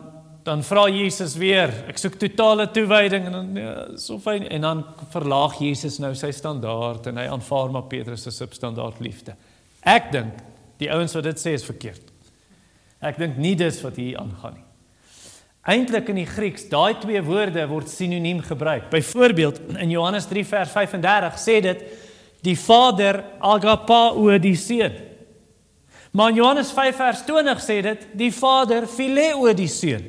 [0.45, 4.87] dan vra Jesus weer ek soek totale toewyding en dan ja, so fyn en dan
[5.11, 9.35] verlaag Jesus nou sy standaard en hy aanvaar maar Petrus se substandaard liefde.
[9.83, 10.39] Ek dink
[10.79, 12.14] die ouens wat dit sê is verkeerd.
[13.01, 14.63] Ek dink nie dis wat hier aangaan nie.
[15.65, 18.91] Eintlik in die Grieks, daai twee woorde word sinoniem gebruik.
[18.91, 21.81] Byvoorbeeld in Johannes 3 vers 35 sê dit
[22.45, 24.93] die Vader agapao die seun.
[26.15, 30.05] Maar in Johannes 5 vers 20 sê dit die Vader phileo die seun.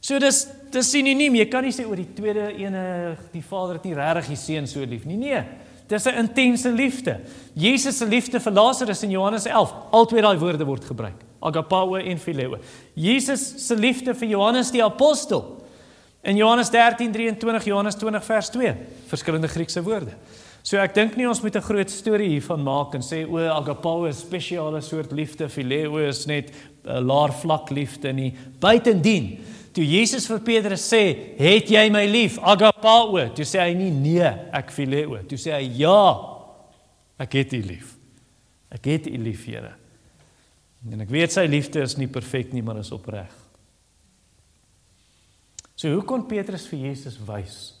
[0.00, 0.40] So dis
[0.74, 1.36] dis sinoniem.
[1.38, 2.82] Jy kan nie sê oor die tweede ene
[3.30, 5.20] die Vader het nie regtig die seun so lief nie.
[5.20, 5.44] Nee.
[5.88, 7.20] Dis 'n intense liefde.
[7.54, 11.20] Jesus se liefde vir Lazarus in Johannes 11, albei daai woorde word gebruik.
[11.40, 12.58] Agapao en phileo.
[12.94, 15.62] Jesus se liefde vir Johannes die apostel
[16.22, 20.14] in Johannes 13:23, Johannes 20 vers 2, verskillende Griekse woorde.
[20.62, 24.08] So ek dink nie ons moet 'n groot storie hiervan maak en sê o agapao
[24.08, 26.52] is spesiale soort liefde, phileo is net
[26.86, 28.32] 'n laer vlak liefde nie.
[28.58, 29.38] Buitendien,
[29.74, 34.50] toe Jesus vir Petrus sê, "Het jy my lief?" agapao, toe sê hy nie nee,
[34.52, 35.22] ek phileo.
[35.28, 36.30] Toe sê hy ja.
[37.18, 37.96] Ek het U lief.
[38.70, 39.74] Ek het U lief, Here.
[40.92, 43.32] En ek weet sy liefde is nie perfek nie, maar is opreg.
[45.74, 47.74] So hoe kon Petrus vir Jesus wys?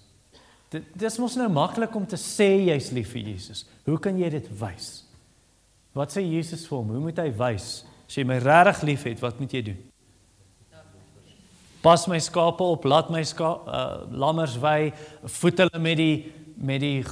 [0.72, 3.64] Dit dis mos nou maklik om te sê jy's lief vir Jesus.
[3.86, 5.04] Hoe kan jy dit wys?
[5.94, 6.94] Wat sê Jesus vir hom?
[6.96, 7.84] Hoe moet hy wys?
[8.08, 9.78] As jy my regtig liefhet, wat moet jy doen?
[11.84, 14.94] Pas my skape op, laat my ska, uh, lammers wei,
[15.40, 16.16] voed hulle met die
[16.54, 17.02] met die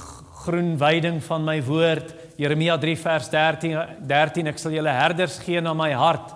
[0.43, 2.13] groen weiding van my woord.
[2.39, 3.75] Jeremia 3 vers 13
[4.07, 6.31] 13 ek sal julle herders gee na my hart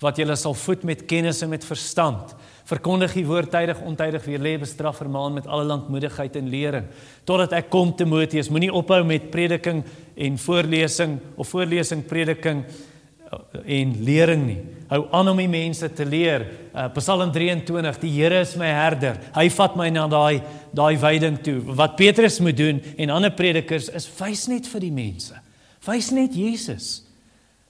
[0.00, 2.34] wat julle sal voed met kennis en met verstand.
[2.68, 6.86] Verkondig die woord tydig ontydig weer lê bestraf vermaan met alle lankmoedigheid en lering
[7.28, 9.82] totdat ek kom Timoteus moenie ophou met prediking
[10.16, 14.60] en voorlesing of voorlesing prediking eh, en lering nie.
[14.90, 16.42] Hou aan om die mense te leer.
[16.74, 19.20] Uh, Psalm 23: Die Here is my herder.
[19.36, 20.40] Hy vat my na daai
[20.74, 21.60] daai veiding toe.
[21.78, 25.38] Wat Petrus moet doen en ander predikers is wys net vir die mense.
[25.86, 27.04] Wys net Jesus.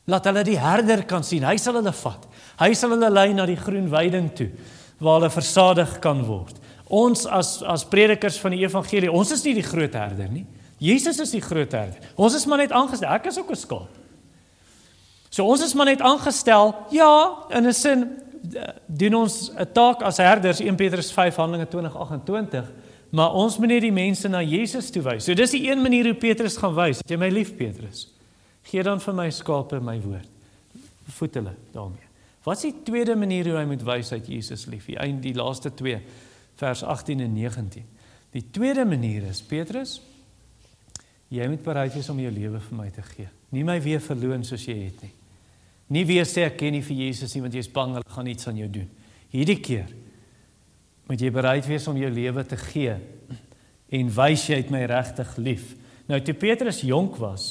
[0.08, 1.44] Laat hulle die herder kan sien.
[1.44, 2.24] Hy sal hulle vat.
[2.64, 4.48] Hy sal hulle lei na die groen veiding toe
[5.00, 6.56] waar hulle versadig kan word.
[6.88, 10.46] Ons as as predikers van die evangelie, ons is nie die groot herder nie.
[10.80, 12.12] Jesus is die groot herder.
[12.16, 13.12] Ons is maar net aangestel.
[13.12, 13.99] Ek is ook 'n skaap.
[15.30, 16.74] So ons is maar net aangestel.
[16.90, 18.08] Ja, in 'n sin
[18.86, 22.72] doen ons 'n taak as herders 1 Petrus 5 Handelinge 20:28,
[23.10, 25.24] maar ons moet net die mense na Jesus toe wys.
[25.24, 26.98] So dis die een manier hoe Petrus gaan wys.
[27.06, 28.08] Jy my lief Petrus?
[28.62, 30.28] Gee dan vir my skape my woord.
[31.08, 32.08] Voed hulle daarmee.
[32.42, 34.86] Wat is die tweede manier hoe hy moet wys uit Jesus lief?
[34.86, 36.00] Die einde die laaste 2
[36.56, 37.84] vers 18 en 19.
[38.30, 40.00] Die tweede manier is Petrus
[41.28, 43.28] jy moet bereid wees om jou lewe vir my te gee.
[43.54, 45.12] Nie my weer verloon soos jy het nie.
[45.90, 48.30] Nie weer sê ek ken nie vir Jesus nie want jy is bang hulle gaan
[48.30, 48.90] iets aan jou doen.
[49.34, 49.90] Hierdie keer
[51.10, 52.94] moet jy bereid wees om jou lewe te gee
[53.90, 55.74] en wys jy het my regtig lief.
[56.06, 57.48] Nou toe Petrus jonk was,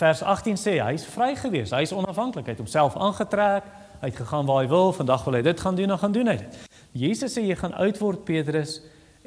[0.00, 3.68] vers 18 sê hy's vry gewees, hy's onafhanklik, hy het homself aangetrek,
[4.00, 6.30] Hy het gegaan waar hy wil, vandag wil hy dit gaan doen, dan gaan doen
[6.32, 6.60] hy dit.
[6.96, 8.78] Jesus sê jy gaan oud word Petrus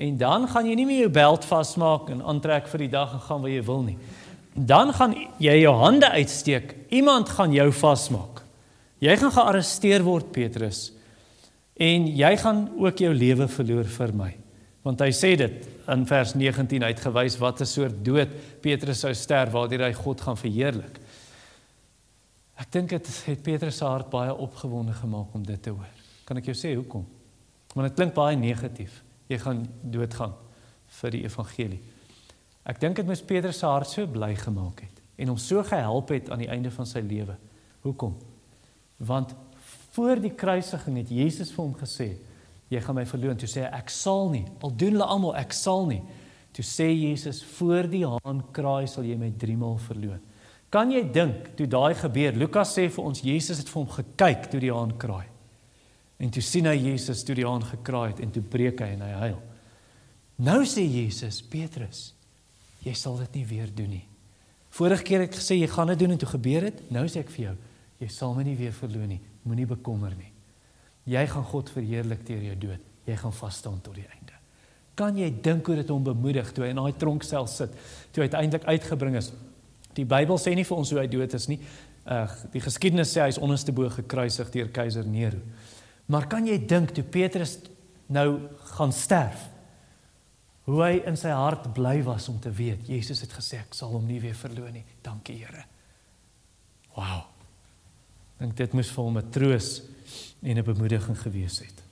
[0.02, 3.22] en dan gaan jy nie meer jou beld vasmaak en aantrek vir die dag en
[3.22, 3.98] gaan waar jy wil nie.
[4.54, 6.76] Dan gaan jy jou hande uitsteek.
[6.94, 8.44] Iemand gaan jou vasmaak.
[9.04, 10.92] Jy gaan gearresteer word Petrus.
[11.74, 14.32] En jy gaan ook jou lewe verloor vir my.
[14.84, 18.30] Want hy sê dit in vers 19 uitgewys wat 'n soort dood
[18.62, 21.00] Petrus sou sterf waardeur hy God gaan verheerlik.
[22.56, 25.89] Ek dink dit het Petrus se hart baie opgewonde gemaak om dit te hoor.
[26.26, 27.06] Kan ek jou sê hoekom?
[27.74, 29.02] Want dit klink baie negatief.
[29.28, 30.34] Jy gaan doodgaan
[30.88, 31.82] vir die evangelie.
[32.63, 36.10] Ek dink dit moes Petrus se hart so bly gemaak het en hom so gehelp
[36.10, 37.36] het aan die einde van sy lewe.
[37.84, 38.15] Hoekom?
[38.97, 39.36] Want
[39.93, 42.08] voor die kruisiging het Jesus vir hom gesê:
[42.69, 44.45] "Jy gaan my verloon." Toe sê hy: "Ek sal nie.
[44.62, 46.02] Al doen hulle almal, ek sal nie."
[46.54, 50.19] Toe sê Jesus: "Voor die haan kraai sal jy my 3 maal verloon."
[50.69, 52.34] Kan jy dink toe daai gebeur?
[52.34, 55.28] Lukas sê vir ons Jesus het vir hom gekyk toe die haan kraai.
[56.17, 59.02] En toe sien hy Jesus toe die haan gekraai het en toe breek hy en
[59.02, 59.39] hy huil.
[60.38, 62.12] Nou sê Jesus, Petrus,
[62.84, 64.06] jy sal dit nie weer doen nie.
[64.74, 66.80] Vorige keer het ek gesê jy gaan dit doen en toe gebeur dit.
[66.93, 67.56] Nou sê ek vir jou,
[68.02, 69.22] jy sal my nie weer verloon nie.
[69.46, 70.32] Moenie bekommer nie.
[71.10, 72.89] Jy gaan God verheerlik deur jou dood.
[73.06, 74.38] Jy gaan vas staan tot die einde.
[74.98, 77.74] Kan jy dink hoe dit hom bemoedig toe hy in daai tronksel sit,
[78.13, 79.32] toe hy uiteindelik uitgebring is?
[79.98, 81.60] Die Bybel sê nie vir ons hoe hy dood is nie.
[82.04, 85.39] Uh die geskiedenis sê hy is onderste bo gekruisig deur keiser Nero.
[86.10, 87.58] Maar kan jy dink toe Petrus
[88.12, 89.53] nou gaan sterf?
[90.63, 93.91] Hoe hy in sy hart bly was om te weet Jesus het gesê ek sal
[93.91, 94.86] hom nie weer verloon nie.
[95.04, 95.65] Dankie Here.
[96.95, 97.26] Wow.
[98.39, 99.82] Dink dit moes vir hom 'n troos
[100.41, 101.84] en 'n bemoediging gewees het.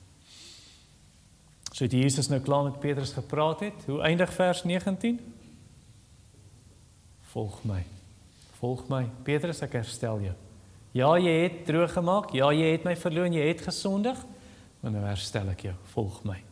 [1.72, 3.86] So het Jesus nou klaar met Petrus gepraat het.
[3.86, 5.20] Hoe eindig vers 19?
[7.32, 7.84] Volg my.
[8.60, 9.10] Volg my.
[9.24, 10.36] Petrus, ek herstel jou.
[10.92, 12.34] Ja, jy het droog gemaak.
[12.36, 14.26] Ja, jy het my verloon, jy het gesondig.
[14.82, 15.76] Maar nou herstel ek jou.
[15.94, 16.51] Volg my.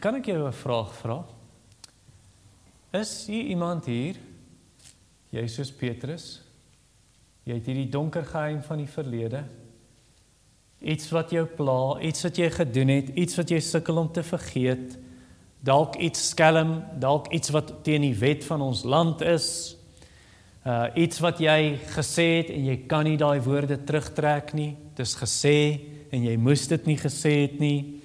[0.00, 1.24] Kan ek jou 'n vraag vra?
[2.92, 4.16] Is hier iemand hier?
[5.30, 6.42] Jy soos Petrus.
[7.44, 9.44] Jy het hierdie donker geheim van die verlede.
[10.80, 14.22] Iets wat jou pla, iets wat jy gedoen het, iets wat jy sukkel om te
[14.22, 14.98] vergeet
[15.66, 19.48] dalk iets skelm, dalk iets wat teen die wet van ons land is.
[20.66, 24.74] Uh iets wat jy gesê het en jy kan nie daai woorde terugtrek nie.
[24.98, 25.58] Dis gesê
[26.10, 28.02] en jy moes dit nie gesê het nie.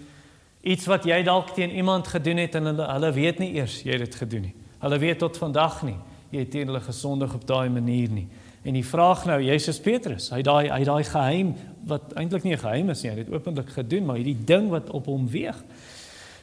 [0.62, 3.92] Iets wat jy dalk teen iemand gedoen het en hulle hulle weet nie eers jy
[3.98, 4.56] het dit gedoen nie.
[4.82, 5.98] Hulle weet tot vandag nie
[6.32, 8.28] jy het teen hulle gesondig op daai manier nie.
[8.64, 11.56] En die vraag nou, soos Petrus, hy daai hy daai geheim
[11.90, 14.70] wat eintlik nie 'n geheim is nie, hy het dit openlik gedoen, maar hierdie ding
[14.70, 15.58] wat op hom weeg.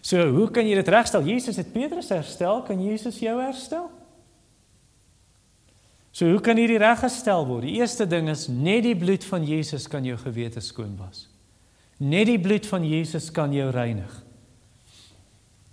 [0.01, 1.23] So, hoe kan jy dit regstel?
[1.23, 3.91] Jesus het Petrus herstel, kan Jesus jou herstel?
[6.19, 7.63] So hoe kan hierdie reggestel word?
[7.63, 11.28] Die eerste ding is net die bloed van Jesus kan jou gewete skoon was.
[11.99, 14.25] Net die bloed van Jesus kan jou reinig.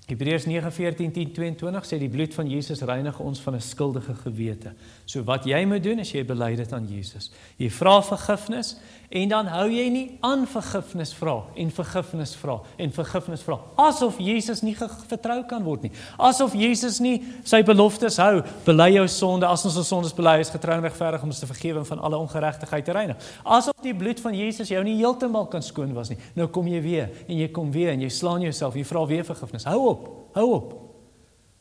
[0.06, 4.74] Hebreërs 9:14-10:22 sê die bloed van Jesus reinig ons van 'n skuldige gewete.
[5.06, 7.32] So wat jy moet doen is jy bely dit aan Jesus.
[7.58, 8.78] Jy vra vergifnis
[9.10, 14.18] en dan hou jy nie aan vergifnis vra en vergifnis vra en vergifnis vra asof
[14.20, 15.91] Jesus nie vertrou kan word nie.
[16.18, 18.41] Asof Jesus nie sy beloftes hou.
[18.65, 21.50] Bely jou sonde as ons ons sondes bely is getrou en regverdig om ons te
[21.50, 23.30] vergewe van alle ongeregtigheid te reinig.
[23.44, 26.20] Asof die bloed van Jesus jou nie heeltemal kan skoon was nie.
[26.38, 29.28] Nou kom jy weer en jy kom weer en jy slaan jouself, jy vra weer
[29.28, 29.68] vergifnis.
[29.70, 30.08] Hou op.
[30.38, 30.76] Hou op.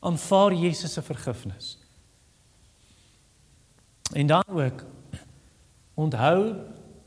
[0.04, 1.74] Aanvaar Jesus se vergifnis.
[4.14, 4.84] En dan ook
[5.94, 6.54] onthou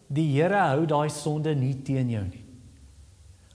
[0.08, 2.43] die Here hou daai sonde nie teen jou nie.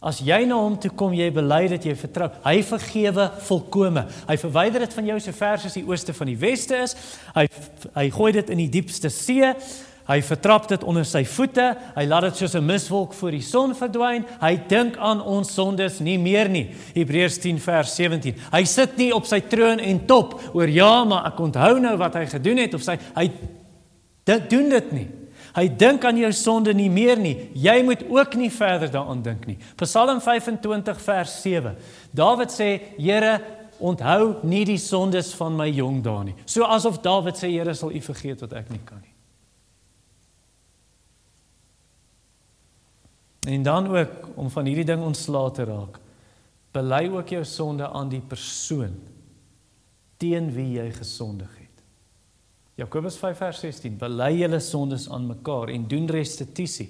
[0.03, 2.27] As jy na hom toe kom, jy bely dat jy vertrou.
[2.43, 4.03] Hy vergewe volkome.
[4.27, 6.97] Hy verwyder dit van jou so ver as die ooste van die weste is.
[7.37, 7.47] Hy
[7.95, 9.53] hy gooi dit in die diepste see.
[10.09, 11.69] Hy vertrap dit onder sy voete.
[11.95, 14.27] Hy laat dit soos 'n miswolk voor die son verdwyn.
[14.41, 16.75] Hy dink aan ons sondes nie meer nie.
[16.95, 18.35] Hebreërs 10 vers 17.
[18.51, 22.15] Hy sit nie op sy troon en top oor ja, maar ek onthou nou wat
[22.15, 23.31] hy gedoen het of sy hy
[24.25, 25.22] dit doen dit nie.
[25.53, 27.51] Hy dink aan jou sonde nie meer nie.
[27.55, 29.59] Jy moet ook nie verder daaraan dink nie.
[29.77, 31.77] Psalm 25 vers 7.
[32.11, 33.41] Dawid sê: "Here,
[33.79, 37.93] onthou nie die sondes van my jong dae nie." So asof Dawid sê: "Here, sal
[37.93, 39.12] U vergeet wat ek nie kan nie."
[43.55, 45.99] En dan ook om van hierdie ding ontslae te raak.
[46.73, 48.95] Bely ook jou sonde aan die persoon
[50.17, 51.62] teen wie jy gesondig het.
[52.81, 56.89] Jakobus 5 vers 16: Bely julle sondes aan mekaar en doen restituisie.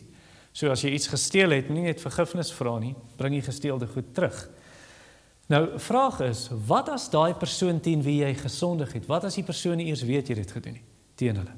[0.53, 4.13] So as jy iets gesteel het, nie net vergifnis vra nie, bring die gesteelde goed
[4.15, 4.37] terug.
[5.51, 9.47] Nou, vraag is, wat as daai persoon teen wie jy gesondig het, wat as die
[9.47, 10.87] persoon nie eers weet jy het dit gedoen nie
[11.19, 11.57] teen hulle?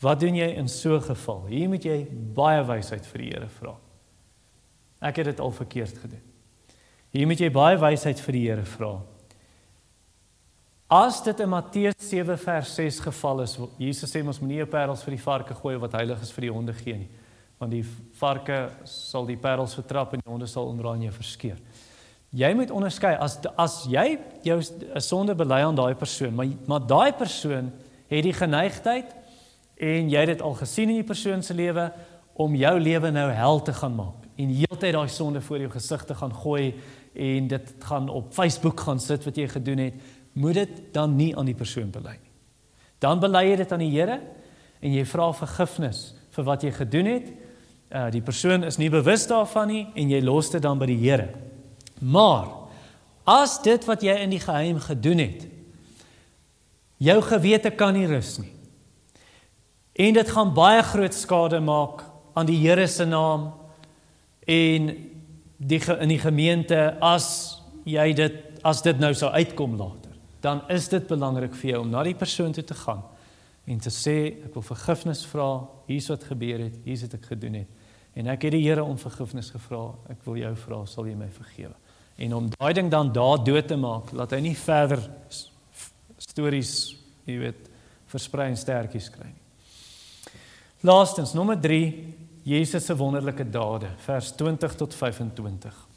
[0.00, 1.46] Wat doen jy in so 'n geval?
[1.46, 3.76] Hier moet jy baie wysheid vir die Here vra.
[5.02, 6.22] Ek het dit al verkeerd gedoen.
[7.12, 9.02] Hier moet jy baie wysheid vir die Here vra.
[10.90, 15.04] As dit in Matteus 7 vers 6 geval is, Jesus sê ons moenie 'n parels
[15.06, 17.08] vir die varke gooi wat heilig is vir die honde gee nie,
[17.60, 17.84] want die
[18.18, 21.56] varke sal die parels vertrap en die honde sal onder aan jou verskeur.
[22.34, 26.80] Jy moet onderskei as as jy jou 'n sonde bely aan daai persoon, maar maar
[26.84, 27.70] daai persoon
[28.08, 29.14] het die geneigtheid
[29.78, 31.92] en jy het dit al gesien in die persoon se lewe
[32.34, 36.04] om jou lewe nou hel te gaan maak en heeltyd daai sonde voor jou gesig
[36.04, 36.74] te gaan gooi
[37.14, 39.94] en dit gaan op Facebook gaan sit wat jy gedoen het,
[40.32, 42.32] moet dit dan nie aan die persoon bely nie.
[43.00, 44.20] Dan bely jy dit aan die Here
[44.80, 47.30] en jy vra vergifnis vir wat jy gedoen het.
[47.90, 51.00] Uh die persoon is nie bewus daarvan nie en jy los dit dan by die
[51.00, 51.30] Here.
[52.00, 52.48] Maar
[53.28, 55.46] as dit wat jy in die geheim gedoen het
[57.00, 58.52] jou gewete kan nie rus nie.
[60.00, 62.04] En dit gaan baie groot skade maak
[62.36, 63.50] aan die Here se naam
[64.46, 64.92] en
[65.60, 69.99] die in die gemeente as jy dit as dit nou sou uitkom later
[70.40, 73.02] dan is dit belangrik vir jou om na die persoon toe te gaan
[73.70, 75.48] en te sê ek wil vergifnis vra
[75.86, 77.76] hier's wat gebeur het hier's wat ek gedoen het.
[78.18, 81.28] En ek het die Here om vergifnis gevra ek wil jou vra sal jy my
[81.30, 81.76] vergewe?
[82.20, 85.04] En om daai ding dan daar dood te maak laat hy nie verder
[86.18, 86.74] stories
[87.28, 87.68] jy weet
[88.10, 89.38] versprei en sterkies kry nie.
[90.88, 91.84] Laastens nommer 3
[92.48, 95.89] Jesus se wonderlike dade vers 20 tot 25.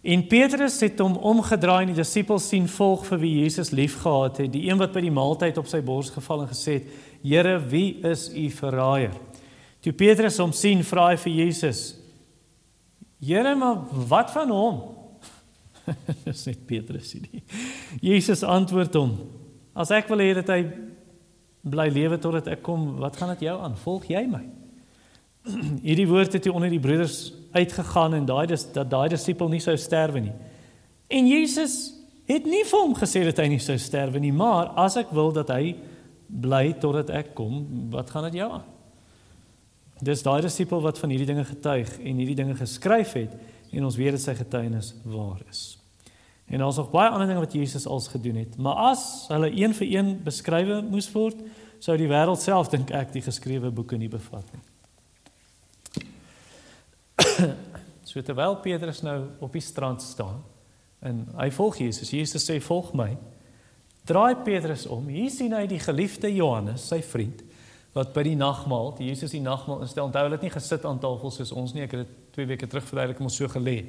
[0.00, 4.52] En Petrus het hom omgedraai en die disippels sien volg vir wie Jesus liefgehad het,
[4.52, 6.86] die een wat by die maaltyd op sy bors geval en gesê het:
[7.22, 9.12] "Here, wie is u verraaier?"
[9.80, 11.98] Toe Petrus hom sien, vra hy vir Jesus:
[13.20, 14.80] "Here, maar wat van hom?"
[16.24, 17.42] Dis net Petrus hierdie.
[18.00, 19.18] Jesus antwoord hom:
[19.74, 20.64] "As ek wil hê dat hy
[21.62, 22.96] bly lewe totdat ek kom.
[23.00, 23.76] Wat gaan dit jou aan?
[23.76, 24.42] Volg jy my?
[25.86, 29.62] Hierdie woord het toe onder die broeders uitgegaan en daai dis dat daai disipel nie
[29.62, 30.34] sou sterwe nie.
[31.10, 31.78] En Jesus
[32.30, 35.32] het nie vir hom gesê dat hy nie sou sterwe nie, maar as ek wil
[35.34, 35.74] dat hy
[36.30, 38.68] bly totdat ek kom, wat gaan dit jou aan?
[40.00, 43.34] Dis daai disipel wat van hierdie dinge getuig en hierdie dinge geskryf het
[43.74, 45.80] en ons weet dat sy getuienis waar is.
[46.50, 48.56] En daar's nog baie ander dinge wat Jesus als gedoen het.
[48.56, 51.38] Maar as hulle een vir een beskrywe moes word,
[51.78, 54.69] sou die wêreld self dink ek die geskrewe boeke nie bevat nie.
[58.08, 60.42] so terwyl Petrus nou op die strand staan
[61.00, 63.14] en hy volg Jesus, Jesus sê volg my.
[64.08, 65.06] Draai Petrus om.
[65.12, 67.40] Hier sien hy die geliefde Johannes, sy vriend,
[67.94, 70.06] wat by die nagmaal, die Jesus die nagmaal instel.
[70.06, 71.84] Onthou hulle het nie gesit aan tafel soos ons nie.
[71.86, 73.80] Ek het dit 2 weke terug verduidelik om so gelê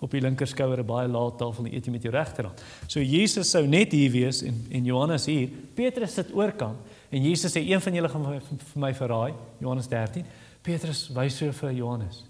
[0.00, 2.62] op die linkerskouer 'n baie lae tafel en eet jy met jou regterhand.
[2.88, 5.48] So Jesus sou net hier wees en en Johannes hier.
[5.74, 6.78] Petrus sit oorkant
[7.10, 9.34] en Jesus sê een van julle gaan vir, vir my verraai.
[9.60, 10.24] Johannes 13.
[10.62, 12.29] Petrus wys so vir Johannes.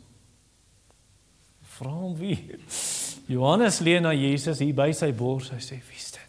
[1.81, 2.37] Vra hom wie?
[3.31, 5.49] Johannes leun na Jesus hier by sy bors.
[5.55, 6.27] Hy sê: "Wie's dit?"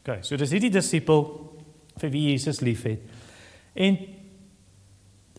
[0.00, 1.26] OK, so dis hierdie disipel
[2.00, 3.02] vir wie Jesus liefhet.
[3.76, 3.98] En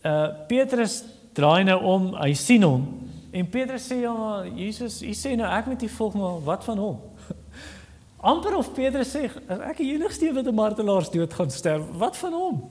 [0.06, 1.00] uh Petrus
[1.34, 2.86] draai nou om, hy sien hom
[3.30, 4.14] en Petrus sê ja,
[4.56, 7.02] Jesus, hy sê nou ek moet u volg maar wat van hom?
[8.32, 11.84] amper of Petrus sê ek die enigste wat 'n martelaars dood gaan sterf.
[11.98, 12.64] Wat van hom?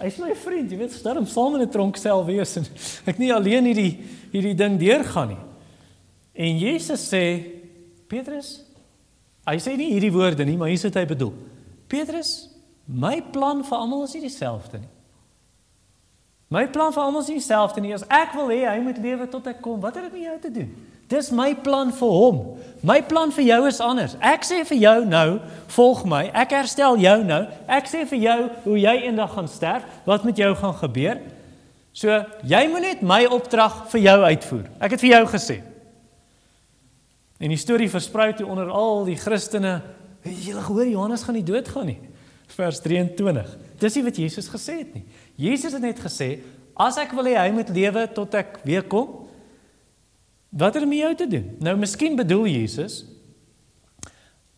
[0.00, 2.66] Hy's my vriend, jy weet, sterf saam in 'n tronksel wees en
[3.06, 3.98] ek nie alleen hierdie
[4.30, 5.42] hierdie ding deurgaan nie.
[6.40, 7.24] En Jesus sê
[8.08, 8.54] Petrus,
[9.44, 11.34] hy sê nie hierdie woorde nie, maar hier sit hy bedoel.
[11.90, 12.48] Petrus,
[12.88, 14.92] my plan vir almal is nie dieselfde nie.
[16.50, 17.92] My plan vir almal is dieselfde nie.
[17.94, 20.38] As ek wil hê hy moet lewe tot ek kom, wat het dit met jou
[20.42, 20.72] te doen?
[21.10, 22.40] Dis my plan vir hom.
[22.86, 24.16] My plan vir jou is anders.
[24.18, 25.38] Ek sê vir jou nou,
[25.76, 26.24] volg my.
[26.34, 27.40] Ek herstel jou nou.
[27.70, 31.22] Ek sê vir jou hoe jy eendag gaan sterf, wat met jou gaan gebeur.
[31.94, 34.66] So, jy moet net my opdrag vir jou uitvoer.
[34.82, 35.60] Ek het vir jou gesê.
[37.40, 39.80] En die storie versprei toe onder al die Christene.
[40.20, 42.00] Het gehoor Johannes gaan nie doodgaan nie.
[42.52, 43.54] Vers 23.
[43.80, 45.06] Dis nie wat Jesus gesê het nie.
[45.40, 46.34] Jesus het net gesê,
[46.76, 49.22] as ek wil hê hy moet lewe tot ek weer kom,
[50.50, 51.48] wat het dit met jou te doen?
[51.62, 53.04] Nou miskien bedoel Jesus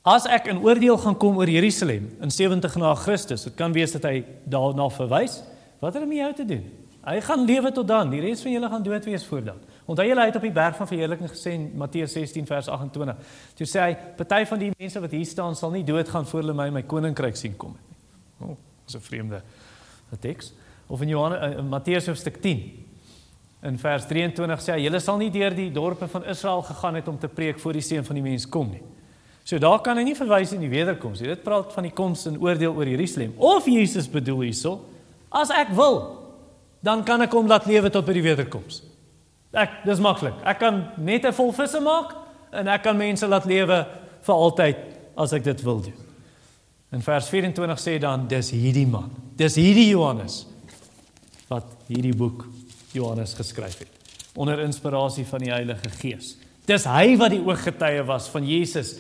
[0.03, 3.93] as ek in oordeel gaan kom oor Jerusalem in 70 na Christus, dit kan wees
[3.95, 5.39] dat hy daarna verwys,
[5.79, 6.65] wat het dit met jou te doen?
[7.07, 9.61] Hy gaan lewe tot dan, die res van julle gaan dood wees voor dan.
[9.87, 13.39] Onthou julle het op die berg van verheerliking gesê in Matteus 16 vers 28.
[13.59, 16.55] Toe sê hy, party van die mense wat hier staan sal nie doodgaan voor hulle
[16.55, 17.99] my my koninkryk sien kom nie.
[18.39, 18.57] O, oh,
[18.87, 19.43] dis 'n vreemde
[20.21, 20.53] teks.
[20.87, 22.63] Of in Johannes uh, in Matteus hoofstuk 10
[23.63, 27.09] in vers 23 sê hy julle sal nie deur die dorpe van Israel gegaan het
[27.09, 28.83] om te preek voor die seun van die mens kom nie.
[29.45, 31.29] So daar kan hy nie verwys in die wederkoms nie.
[31.29, 33.35] Dit praat van die koms en oordeel oor Jerusalem.
[33.39, 34.81] Of Jesus bedoel hierso
[35.31, 36.23] as ek wil
[36.83, 38.83] dan kan ek hom laat lewe tot by die wederkoms.
[39.53, 40.35] Ek dis maklik.
[40.45, 42.15] Ek kan net 'n vol visse maak
[42.53, 43.87] en ek kan mense laat lewe
[44.23, 44.77] vir altyd
[45.17, 46.01] as ek dit wil doen.
[46.93, 49.11] In vers 24 sê dan dis hierdie man.
[49.37, 50.47] Dis hierdie Johannes
[51.49, 52.47] wat hierdie boek
[52.93, 53.89] Johannes geskryf het
[54.35, 56.37] onder inspirasie van die Heilige Gees.
[56.65, 58.95] Dis hy wat die ooggetuie was van Jesus,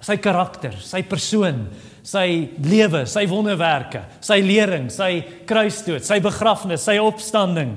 [0.00, 1.66] sy karakter, sy persoon,
[2.02, 7.76] sy lewe, sy wonderwerke, sy lering, sy kruisdood, sy begrafnis, sy opstanding.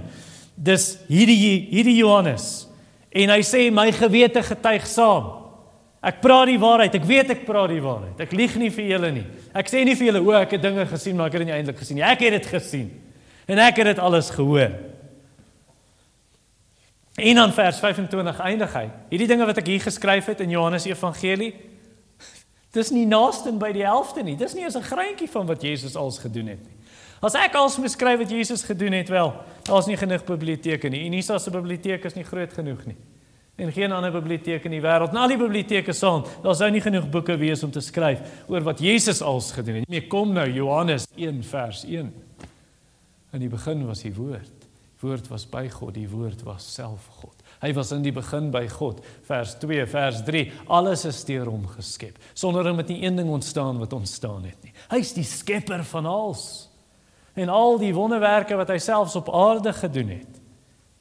[0.56, 2.68] Dis hierdie hierdie Johannes.
[3.14, 5.32] En hy sê my gewete getuig saam.
[6.04, 6.96] Ek praat die waarheid.
[7.00, 8.20] Ek weet ek praat die waarheid.
[8.26, 9.26] Ek lieg nie vir julle nie.
[9.56, 11.56] Ek sê nie vir julle o, ek het dinge gesien maar ek het dit nie
[11.56, 12.06] eintlik gesien nie.
[12.06, 12.90] Ek het dit gesien.
[13.48, 14.74] En ek het dit alles gehoor.
[17.16, 18.88] En dan vers 25 eindig hy.
[19.12, 21.52] Hierdie dinge wat ek hier geskryf het in Johannes Evangelie,
[22.74, 24.34] dis nie naaste by die helfte nie.
[24.36, 26.78] Dis nie eens 'n greintjie van wat Jesus als gedoen het nie.
[27.24, 29.32] As ek als moet skryf wat Jesus gedoen het, wel,
[29.64, 31.06] daar's nie genoeg biblioteke nie.
[31.08, 32.98] Unisa se biblioteek is nie groot genoeg nie.
[33.56, 36.82] En geen ander biblioteek in die wêreld, en al die biblioteke saam, daar sou nie
[36.82, 39.88] genoeg boeke wees om te skryf oor wat Jesus als gedoen het.
[39.94, 42.10] Nee, kom nou Johannes 1 vers 1.
[43.34, 44.68] In die begin was die woord.
[45.04, 47.40] Woord was by God, die woord was self God.
[47.64, 49.00] Hy was in die begin by God.
[49.28, 50.44] Vers 2, vers 3.
[50.68, 52.20] Alles is deur hom geskep.
[52.34, 54.74] Sonder hom het nie een ding ontstaan wat ontstaan het nie.
[54.92, 56.73] Hy's die skepper van alles.
[57.34, 60.42] En al die wonderwerke wat hy selfs op aarde gedoen het.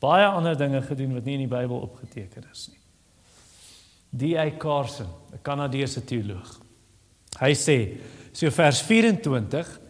[0.02, 2.80] Baie ander dinge gedoen wat nie in die Bybel opgeteken is nie.
[4.12, 4.50] D.A.
[4.58, 6.60] Carson, 'n Kanadese teoloog.
[7.40, 7.76] Hy sê,
[8.32, 9.80] so vers 24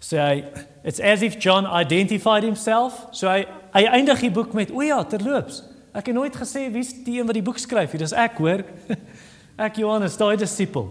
[0.00, 0.44] sê hy
[0.82, 3.06] it's as if John identified himself.
[3.12, 5.62] So hy hy eindig die boek met o ja, terloops.
[5.92, 8.02] Ek het nooit gesê wie's die een wat die boek skryf nie.
[8.02, 8.64] Dis ek hoor.
[9.66, 10.88] ek Johannes, daai disipel.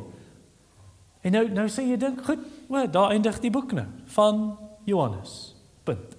[1.24, 4.46] En nou nou sê jy dink goed, o, daar eindig die boek nou van
[4.88, 5.56] Johannes.
[5.84, 6.16] Punt.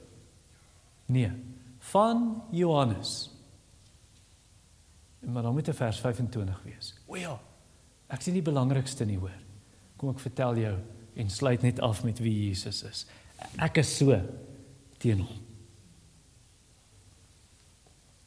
[1.08, 1.32] Nee,
[1.78, 3.30] van Johannes.
[5.20, 6.94] Maar dan moet 'n vers 25 wees.
[7.06, 7.40] O ja.
[8.06, 9.34] Ek sien die belangrikste nie hoor.
[9.96, 10.76] Kom ek vertel jou
[11.14, 13.06] en sluit net af met wie Jesus is.
[13.56, 14.20] Ek is so
[14.98, 15.40] teen hom.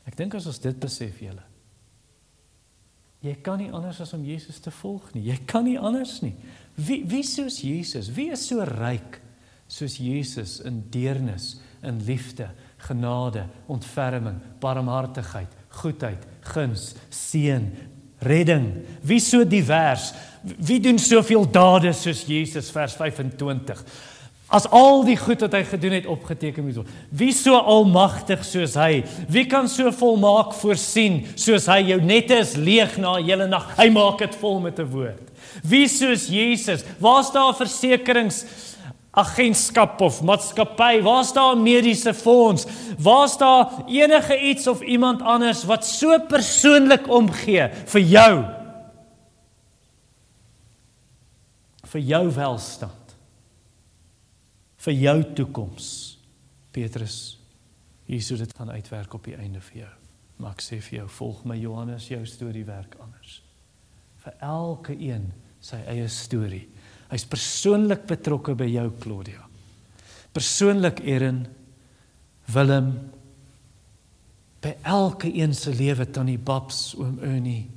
[0.04, 1.44] Ek dink as ons dit besef julle.
[3.22, 5.24] Jy kan nie anders as om Jesus te volg nie.
[5.30, 6.36] Jy kan nie anders nie.
[6.76, 8.10] Wie wie soos Jesus?
[8.10, 9.22] Wie is so ryk
[9.72, 12.50] soos Jesus in deernis, in liefde,
[12.88, 15.52] genade, ontferming, barmhartigheid,
[15.82, 17.70] goedheid, guns, seën,
[18.28, 18.68] redding?
[19.02, 20.12] Wie so divers?
[20.44, 23.84] Wie doen soveel dade soos Jesus vers 25?
[24.52, 26.96] As al die goed wat hy gedoen het opgeteken moet word.
[27.16, 29.06] Wie so almagtig soos hy?
[29.32, 33.72] Wie kan so volmaak voorsien soos hy jou nette is leeg na 'n hele nag.
[33.80, 35.32] Hy maak dit vol met 'n woord.
[35.64, 36.84] Wie soos Jesus?
[37.00, 38.44] Waar's daar versekerings
[39.12, 41.02] agentskap of maatskappy?
[41.02, 42.66] Waar's daar 'n mediese fonds?
[42.98, 48.62] Waar's daar enige iets of iemand anders wat so persoonlik omgee vir jou?
[51.92, 53.16] vir jou welstand
[54.82, 55.90] vir jou toekoms
[56.72, 57.18] Petrus
[58.08, 59.92] hier sou dit gaan uitwerk op die einde vir jou
[60.42, 63.42] maar ek sê vir jou volg my Johannes jou storie werk anders
[64.24, 65.30] vir elke een
[65.62, 66.64] sy eie storie
[67.12, 69.44] hy's persoonlik betrokke by jou Claudia
[70.34, 71.44] persoonlik Erin
[72.52, 72.94] Willem
[74.62, 77.68] by elke een se lewe tannie Babs oom Ernie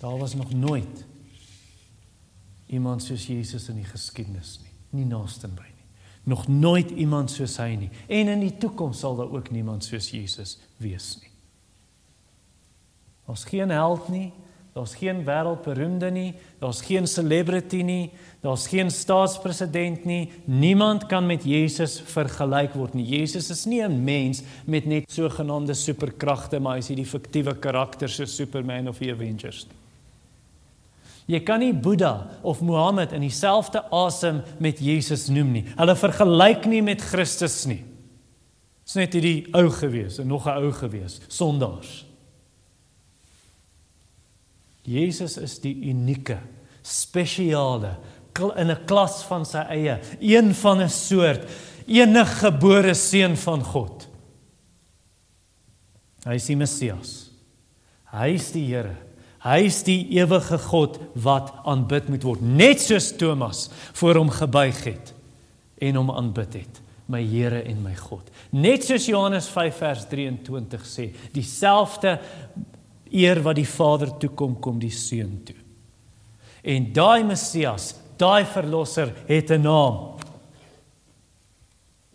[0.00, 1.04] Daar was nog nooit
[2.66, 5.88] iemand soos Jesus in die geskiedenis nie, nie naaste by nie.
[6.32, 7.90] Nog nooit iemand soos hy nie.
[8.08, 11.28] En in die toekoms sal daar ook niemand soos Jesus wees nie.
[13.26, 14.30] Daar's geen held nie,
[14.80, 18.10] daar's geen wêreldberoemde nie, daar's geen celebrity nie,
[18.40, 20.30] daar's geen staatspresident nie.
[20.44, 23.04] Niemand kan met Jesus vergelyk word nie.
[23.04, 28.08] Jesus is nie 'n mens met net sogenaamde superkragte, maar hy is hierdie fiktiewe karakter
[28.08, 29.76] so Superman of die Avengers nie.
[31.36, 35.64] Jy kan nie Boeddha of Mohammed in dieselfde asem met Jesus noem nie.
[35.76, 37.84] Hulle vergelyk nie met Christus nie.
[38.82, 42.09] Dit's net hierdie ou gewees en nog 'n ou gewees, sondaars.
[44.90, 46.40] Jesus is die unieke,
[46.82, 47.94] spesiale
[48.56, 51.44] in 'n klas van sy eie, een van 'n soort,
[51.86, 54.08] enige gebore seun van God.
[56.24, 57.30] Hy is die Messias.
[58.12, 58.96] Hy is die Here.
[59.40, 64.84] Hy is die ewige God wat aanbid moet word, net soos Thomas voor hom gebuig
[64.84, 65.14] het
[65.80, 68.28] en hom aanbid het, my Here en my God.
[68.52, 72.18] Net soos Johannes 5 vers 23 sê, dieselfde
[73.10, 75.56] eer wat die Vader toe kom, kom die Seun toe.
[76.62, 80.18] En daai Messias, daai verlosser het 'n naam.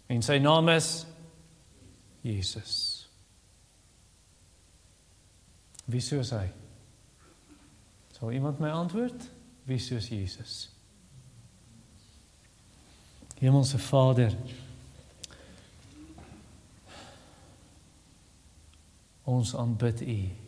[0.07, 1.05] En sy naam is
[2.21, 3.09] Jesus.
[5.85, 6.49] Wie sou hy?
[8.11, 9.29] Sal iemand my antwoord?
[9.63, 10.69] Wie soos Jesus?
[13.39, 14.35] Hemelse Vader.
[19.23, 20.44] Ons aanbid U.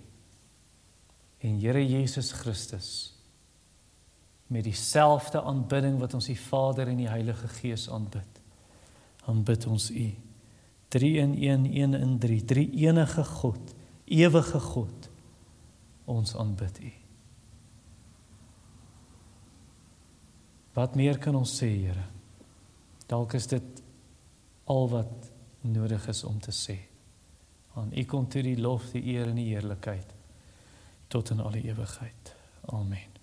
[1.47, 3.13] En Here Jesus Christus
[4.47, 8.39] met dieselfde aanbidding wat ons die Vader en die Heilige Gees aanbid.
[9.27, 10.05] Aanbid ons U.
[10.95, 13.73] 3 in 1, 1 in 3, drie enige God,
[14.05, 15.09] ewige God.
[16.07, 16.91] Ons aanbid U.
[20.79, 22.07] Wat meer kan ons sê, Here?
[23.07, 23.83] Dalk is dit
[24.71, 25.31] al wat
[25.67, 26.77] nodig is om te sê.
[27.75, 30.16] Aan U kom toe die lof, die eer en die heerlikheid
[31.07, 32.35] tot in alle ewigheid.
[32.65, 33.16] Amen.